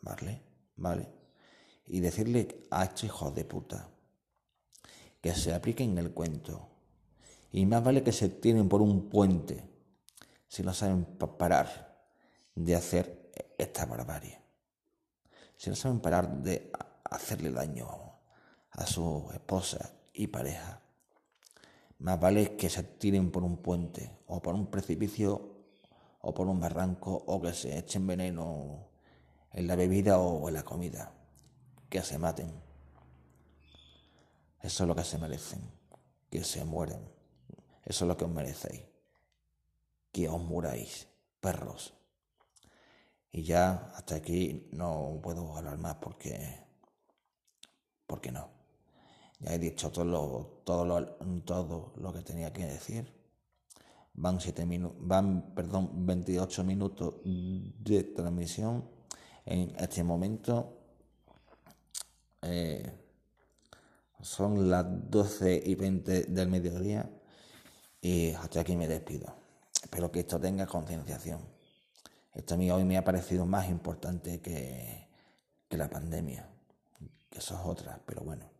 ¿Vale? 0.00 0.40
¿Vale? 0.76 1.08
Y 1.88 2.00
decirle 2.00 2.66
a 2.70 2.84
estos 2.84 3.04
hijos 3.04 3.34
de 3.34 3.44
puta 3.44 3.88
que 5.20 5.34
se 5.34 5.52
apliquen 5.52 5.98
el 5.98 6.12
cuento. 6.12 6.68
Y 7.56 7.64
más 7.64 7.82
vale 7.82 8.02
que 8.02 8.12
se 8.12 8.28
tienen 8.28 8.68
por 8.68 8.82
un 8.82 9.08
puente 9.08 9.64
si 10.46 10.62
no 10.62 10.74
saben 10.74 11.06
parar 11.06 12.04
de 12.54 12.76
hacer 12.76 13.32
esta 13.56 13.86
barbarie. 13.86 14.38
Si 15.56 15.70
no 15.70 15.76
saben 15.76 16.00
parar 16.00 16.42
de 16.42 16.70
hacerle 17.04 17.50
daño 17.50 17.88
a 18.72 18.86
su 18.86 19.30
esposa 19.32 19.90
y 20.12 20.26
pareja. 20.26 20.82
Más 22.00 22.20
vale 22.20 22.58
que 22.58 22.68
se 22.68 22.82
tiren 22.82 23.30
por 23.30 23.42
un 23.42 23.56
puente 23.56 24.18
o 24.26 24.42
por 24.42 24.54
un 24.54 24.66
precipicio 24.66 25.56
o 26.20 26.34
por 26.34 26.48
un 26.48 26.60
barranco 26.60 27.24
o 27.26 27.40
que 27.40 27.54
se 27.54 27.78
echen 27.78 28.06
veneno 28.06 28.90
en 29.54 29.66
la 29.66 29.76
bebida 29.76 30.18
o 30.18 30.46
en 30.46 30.54
la 30.56 30.62
comida, 30.62 31.10
que 31.88 32.02
se 32.02 32.18
maten. 32.18 32.52
Eso 34.60 34.84
es 34.84 34.88
lo 34.88 34.94
que 34.94 35.04
se 35.04 35.16
merecen, 35.16 35.62
que 36.28 36.44
se 36.44 36.62
mueren. 36.62 37.15
Eso 37.86 38.04
es 38.04 38.08
lo 38.08 38.16
que 38.16 38.24
os 38.24 38.30
merecéis, 38.32 38.82
que 40.10 40.28
os 40.28 40.42
muráis, 40.42 41.06
perros. 41.40 41.94
Y 43.30 43.44
ya 43.44 43.92
hasta 43.94 44.16
aquí 44.16 44.68
no 44.72 45.20
puedo 45.22 45.56
hablar 45.56 45.78
más 45.78 45.94
porque, 45.96 46.64
porque 48.06 48.32
no. 48.32 48.50
Ya 49.38 49.54
he 49.54 49.58
dicho 49.60 49.92
todo 49.92 50.04
lo, 50.04 50.62
todo 50.64 50.84
lo, 50.84 51.06
todo 51.44 51.92
lo 51.96 52.12
que 52.12 52.22
tenía 52.22 52.52
que 52.52 52.66
decir 52.66 53.14
van, 54.14 54.40
siete 54.40 54.66
van 54.98 55.54
perdón, 55.54 56.06
28 56.06 56.64
minutos 56.64 57.14
de 57.22 58.02
transmisión. 58.16 58.90
En 59.44 59.76
este 59.78 60.02
momento 60.02 60.76
eh, 62.42 62.92
son 64.20 64.68
las 64.68 64.86
12 65.08 65.62
y 65.64 65.76
20 65.76 66.24
del 66.24 66.48
mediodía 66.48 67.08
y 68.06 68.34
hasta 68.34 68.60
aquí 68.60 68.76
me 68.76 68.86
despido. 68.86 69.34
Espero 69.82 70.10
que 70.12 70.20
esto 70.20 70.38
tenga 70.38 70.66
concienciación. 70.66 71.40
Esto 72.34 72.54
a 72.54 72.56
mí 72.56 72.70
hoy 72.70 72.84
me 72.84 72.96
ha 72.96 73.04
parecido 73.04 73.46
más 73.46 73.68
importante 73.68 74.40
que, 74.40 75.08
que 75.68 75.76
la 75.76 75.88
pandemia, 75.88 76.48
que 77.30 77.38
eso 77.38 77.54
es 77.54 77.60
otra, 77.64 78.00
pero 78.06 78.22
bueno 78.22 78.56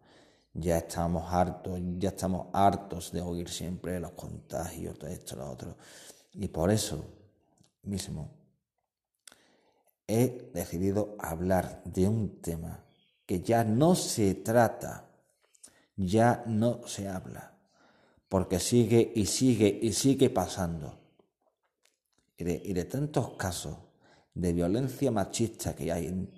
ya 0.58 0.78
estamos 0.78 1.32
hartos, 1.32 1.78
ya 1.98 2.10
estamos 2.10 2.46
hartos 2.52 3.12
de 3.12 3.20
oír 3.20 3.48
siempre 3.48 4.00
los 4.00 4.12
contagios, 4.12 4.98
todo 4.98 5.10
esto, 5.10 5.36
lo 5.36 5.50
otro. 5.50 5.76
Y 6.32 6.48
por 6.48 6.70
eso 6.70 7.04
mismo 7.82 8.30
he 10.06 10.50
decidido 10.54 11.16
hablar 11.18 11.82
de 11.84 12.08
un 12.08 12.40
tema 12.40 12.82
que 13.26 13.42
ya 13.42 13.64
no 13.64 13.94
se 13.94 14.34
trata, 14.34 15.10
ya 15.96 16.42
no 16.46 16.86
se 16.86 17.08
habla, 17.08 17.55
porque 18.28 18.60
sigue 18.60 19.12
y 19.14 19.26
sigue 19.26 19.78
y 19.82 19.92
sigue 19.92 20.30
pasando. 20.30 20.98
Y 22.38 22.44
de, 22.44 22.84
tantos 22.84 23.30
casos 23.34 23.76
de 24.34 24.52
violencia 24.52 25.10
machista 25.10 25.74
que 25.74 25.90
hay 25.90 26.06
en 26.06 26.30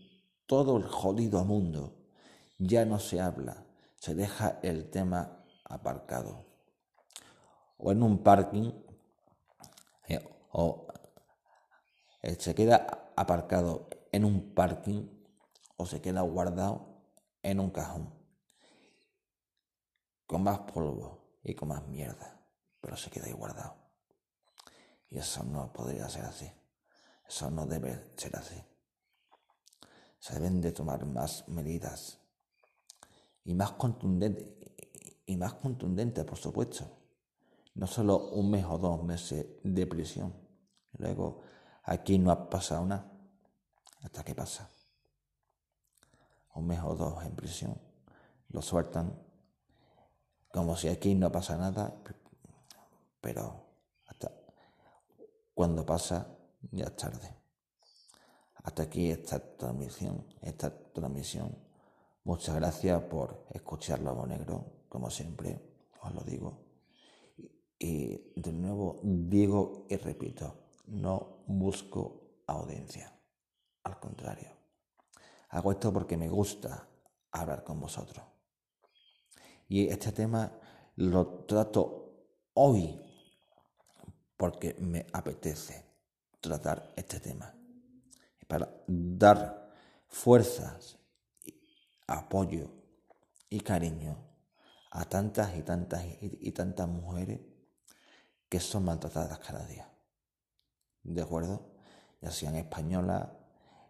todo 0.47 0.77
el 0.77 0.85
jodido 0.85 1.45
mundo, 1.45 1.97
ya 2.59 2.85
no 2.85 2.99
se 3.01 3.21
habla 3.21 3.65
se 3.99 4.15
deja 4.15 4.59
el 4.63 4.91
tema 4.91 5.45
aparcado. 5.65 6.47
O 7.79 7.93
en 7.93 8.03
un 8.03 8.23
parking, 8.23 8.73
eh, 10.09 10.21
o 10.53 10.87
eh, 12.23 12.37
se 12.39 12.55
queda 12.55 13.13
aparcado 13.17 13.89
en 14.13 14.25
un 14.25 14.55
parking 14.55 15.07
o 15.77 15.87
se 15.87 16.01
queda 16.01 16.23
guardado 16.23 17.03
en 17.43 17.61
un 17.61 17.71
cajón. 17.71 18.13
Con 20.27 20.43
más 20.43 20.61
polvo 20.61 21.18
y 21.51 21.55
con 21.55 21.69
más 21.69 21.87
mierda, 21.87 22.41
pero 22.81 22.97
se 22.97 23.11
queda 23.11 23.27
ahí 23.27 23.33
guardado. 23.33 23.77
Y 25.09 25.19
eso 25.19 25.43
no 25.45 25.73
podría 25.73 26.09
ser 26.09 26.25
así. 26.25 26.51
Eso 27.27 27.51
no 27.51 27.67
debe 27.67 28.13
ser 28.17 28.37
así. 28.37 28.63
Se 30.19 30.35
deben 30.35 30.61
de 30.61 30.73
tomar 30.73 31.05
más 31.07 31.49
medidas 31.49 32.19
y 33.45 33.55
más 33.55 33.73
contundente, 33.73 34.59
y 35.27 35.37
más 35.37 35.55
contundente, 35.55 36.25
por 36.25 36.39
supuesto. 36.39 36.87
No 37.75 37.87
solo 37.87 38.31
un 38.31 38.51
mes 38.51 38.65
o 38.65 38.77
dos 38.79 39.03
meses 39.05 39.47
de 39.63 39.87
prisión. 39.87 40.35
Luego, 40.99 41.43
aquí 41.85 42.19
no 42.19 42.31
ha 42.31 42.51
pasado 42.51 42.85
nada. 42.85 43.11
¿Hasta 44.03 44.25
qué 44.25 44.35
pasa? 44.35 44.71
Un 46.55 46.67
mes 46.67 46.81
o 46.83 46.95
dos 46.95 47.25
en 47.25 47.37
prisión. 47.37 47.81
Lo 48.49 48.63
sueltan 48.63 49.28
como 50.59 50.77
si 50.77 50.89
aquí 50.89 51.15
no 51.15 51.31
pasa 51.31 51.57
nada, 51.57 51.95
pero 53.21 53.65
hasta 54.07 54.33
cuando 55.55 55.87
pasa 55.87 56.27
ya 56.73 56.87
es 56.87 56.97
tarde. 56.97 57.33
Hasta 58.65 58.83
aquí 58.83 59.09
esta 59.09 59.39
transmisión, 59.57 60.27
esta 60.43 60.77
transmisión 60.93 61.57
Muchas 62.25 62.57
gracias 62.57 63.05
por 63.05 63.47
escuchar 63.51 64.01
Lobo 64.01 64.27
Negro, 64.27 64.83
como 64.89 65.09
siempre, 65.11 65.63
os 66.03 66.13
lo 66.13 66.23
digo. 66.23 66.59
Y 67.79 68.33
de 68.35 68.53
nuevo 68.53 68.99
digo 69.05 69.87
y 69.89 69.97
repito, 69.97 70.73
no 70.89 71.45
busco 71.47 72.43
audiencia. 72.49 73.17
Al 73.85 74.01
contrario, 74.01 74.51
hago 75.51 75.71
esto 75.71 75.93
porque 75.93 76.17
me 76.17 76.29
gusta 76.29 76.89
hablar 77.31 77.63
con 77.63 77.79
vosotros. 77.79 78.38
Y 79.69 79.89
este 79.89 80.13
tema 80.13 80.51
lo 80.97 81.45
trato 81.45 82.25
hoy 82.55 82.99
porque 84.37 84.75
me 84.81 85.07
apetece 85.13 85.85
tratar 86.41 86.93
este 86.97 87.21
tema. 87.21 87.55
Para 88.47 88.83
dar 88.87 89.71
fuerzas, 90.09 90.97
apoyo 92.07 92.71
y 93.51 93.61
cariño 93.61 94.17
a 94.91 95.05
tantas 95.05 95.55
y 95.57 95.63
tantas 95.63 96.03
y, 96.23 96.51
tantas 96.53 96.89
mujeres 96.89 97.41
que 98.49 98.59
son 98.61 98.85
maltratadas 98.85 99.39
cada 99.41 99.67
día. 99.67 99.91
¿De 101.03 101.21
acuerdo? 101.21 101.75
Ya 102.23 102.31
sean 102.31 102.57
españolas, 102.57 103.29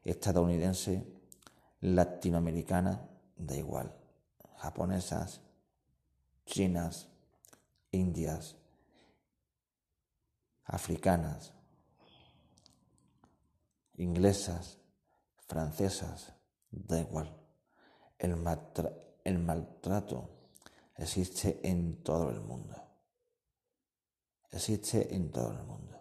estadounidenses, 0.05 1.05
latinoamericanas, 1.81 2.99
da 3.37 3.57
igual. 3.57 3.95
Japonesas, 4.57 5.41
chinas, 6.49 7.09
indias, 7.93 8.57
africanas, 10.65 11.53
inglesas, 13.97 14.79
francesas, 15.47 16.33
da 16.71 17.01
igual. 17.01 17.37
El, 18.19 18.35
el 19.25 19.39
maltrato 19.39 20.31
existe 20.97 21.61
en 21.63 22.03
todo 22.03 22.31
el 22.31 22.41
mundo. 22.41 22.75
Existe 24.51 25.15
en 25.15 25.31
todo 25.31 25.53
el 25.53 25.63
mundo. 25.65 26.01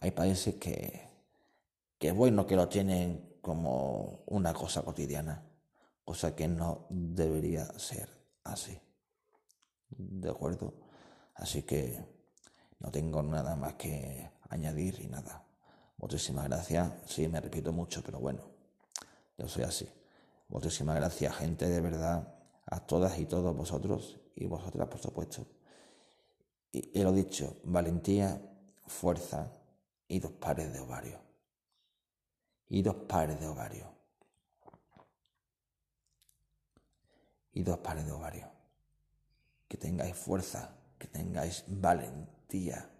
Hay 0.00 0.10
países 0.12 0.54
que, 0.54 1.06
que 1.98 2.12
bueno, 2.12 2.46
que 2.46 2.56
lo 2.56 2.68
tienen 2.68 3.36
como 3.42 4.22
una 4.26 4.54
cosa 4.54 4.82
cotidiana, 4.82 5.44
cosa 6.04 6.34
que 6.34 6.48
no 6.48 6.86
debería 6.88 7.66
ser 7.78 8.08
así. 8.44 8.87
¿De 9.90 10.30
acuerdo? 10.30 10.74
Así 11.34 11.62
que 11.62 12.04
no 12.80 12.90
tengo 12.90 13.22
nada 13.22 13.56
más 13.56 13.74
que 13.74 14.30
añadir 14.48 15.00
y 15.00 15.06
nada. 15.06 15.44
Muchísimas 15.96 16.44
gracias. 16.44 16.92
Sí, 17.06 17.28
me 17.28 17.40
repito 17.40 17.72
mucho, 17.72 18.02
pero 18.02 18.20
bueno, 18.20 18.42
yo 19.36 19.48
soy 19.48 19.64
así. 19.64 19.88
Muchísimas 20.48 20.96
gracias, 20.96 21.36
gente, 21.36 21.68
de 21.68 21.80
verdad, 21.80 22.34
a 22.66 22.80
todas 22.80 23.18
y 23.18 23.26
todos 23.26 23.56
vosotros 23.56 24.18
y 24.34 24.46
vosotras, 24.46 24.88
por 24.88 25.00
supuesto. 25.00 25.46
Y, 26.72 27.02
lo 27.02 27.12
dicho, 27.12 27.60
valentía, 27.64 28.40
fuerza 28.86 29.50
y 30.06 30.20
dos 30.20 30.32
pares 30.32 30.72
de 30.72 30.80
ovarios. 30.80 31.20
Y 32.68 32.82
dos 32.82 32.94
pares 33.08 33.40
de 33.40 33.46
ovarios. 33.46 33.88
Y 37.52 37.62
dos 37.62 37.78
pares 37.78 38.06
de 38.06 38.12
ovarios 38.12 38.57
que 39.68 39.76
tengáis 39.76 40.16
fuerza, 40.16 40.74
que 40.98 41.06
tengáis 41.06 41.64
valentía. 41.68 42.90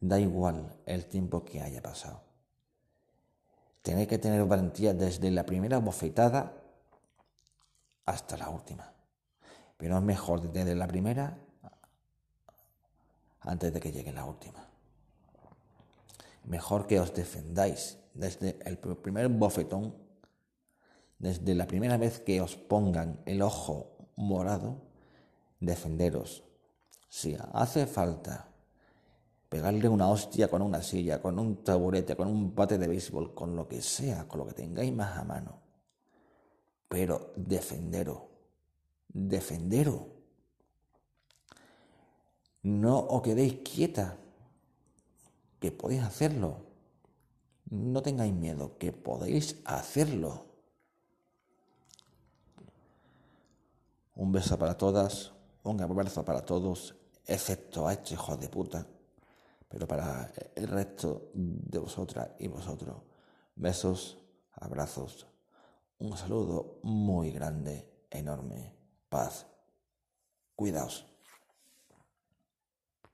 Da 0.00 0.18
igual 0.20 0.76
el 0.86 1.06
tiempo 1.06 1.44
que 1.44 1.60
haya 1.60 1.82
pasado. 1.82 2.22
Tenéis 3.82 4.08
que 4.08 4.18
tener 4.18 4.44
valentía 4.44 4.94
desde 4.94 5.30
la 5.30 5.44
primera 5.44 5.78
bofetada 5.78 6.52
hasta 8.06 8.36
la 8.36 8.50
última. 8.50 8.92
Pero 9.76 9.96
es 9.96 10.02
mejor 10.02 10.52
desde 10.52 10.74
la 10.74 10.86
primera 10.86 11.38
antes 13.40 13.72
de 13.72 13.80
que 13.80 13.90
llegue 13.90 14.12
la 14.12 14.24
última. 14.24 14.66
Mejor 16.44 16.86
que 16.86 17.00
os 17.00 17.14
defendáis 17.14 17.98
desde 18.14 18.58
el 18.64 18.78
primer 18.78 19.28
bofetón, 19.28 19.94
desde 21.18 21.54
la 21.54 21.66
primera 21.66 21.96
vez 21.96 22.20
que 22.20 22.40
os 22.40 22.56
pongan 22.56 23.20
el 23.24 23.42
ojo 23.42 23.96
morado, 24.16 24.89
defenderos. 25.60 26.42
Si 27.08 27.36
hace 27.52 27.86
falta 27.86 28.48
pegarle 29.48 29.88
una 29.88 30.08
hostia 30.08 30.48
con 30.48 30.62
una 30.62 30.80
silla, 30.80 31.20
con 31.20 31.38
un 31.38 31.62
taburete, 31.64 32.16
con 32.16 32.28
un 32.28 32.54
bate 32.54 32.78
de 32.78 32.86
béisbol, 32.86 33.34
con 33.34 33.56
lo 33.56 33.68
que 33.68 33.82
sea, 33.82 34.26
con 34.26 34.38
lo 34.38 34.46
que 34.46 34.54
tengáis 34.54 34.92
más 34.92 35.18
a 35.18 35.24
mano. 35.24 35.58
Pero 36.88 37.32
defenderos, 37.36 38.22
defenderos. 39.08 40.02
No 42.62 42.98
os 42.98 43.22
quedéis 43.22 43.60
quieta, 43.64 44.18
que 45.58 45.72
podéis 45.72 46.02
hacerlo. 46.02 46.66
No 47.70 48.02
tengáis 48.02 48.32
miedo, 48.32 48.78
que 48.78 48.92
podéis 48.92 49.56
hacerlo. 49.64 50.46
Un 54.14 54.32
beso 54.32 54.58
para 54.58 54.76
todas. 54.76 55.32
Un 55.62 55.80
abrazo 55.80 56.24
para 56.24 56.44
todos, 56.44 56.94
excepto 57.26 57.86
a 57.86 57.92
este 57.92 58.14
hijo 58.14 58.36
de 58.36 58.48
puta, 58.48 58.86
pero 59.68 59.86
para 59.86 60.32
el 60.54 60.68
resto 60.68 61.30
de 61.34 61.78
vosotras 61.78 62.30
y 62.38 62.48
vosotros. 62.48 63.02
Besos, 63.54 64.18
abrazos, 64.52 65.26
un 65.98 66.16
saludo 66.16 66.80
muy 66.82 67.30
grande, 67.30 68.06
enorme, 68.10 68.74
paz. 69.08 69.46
Cuidaos. 70.56 71.09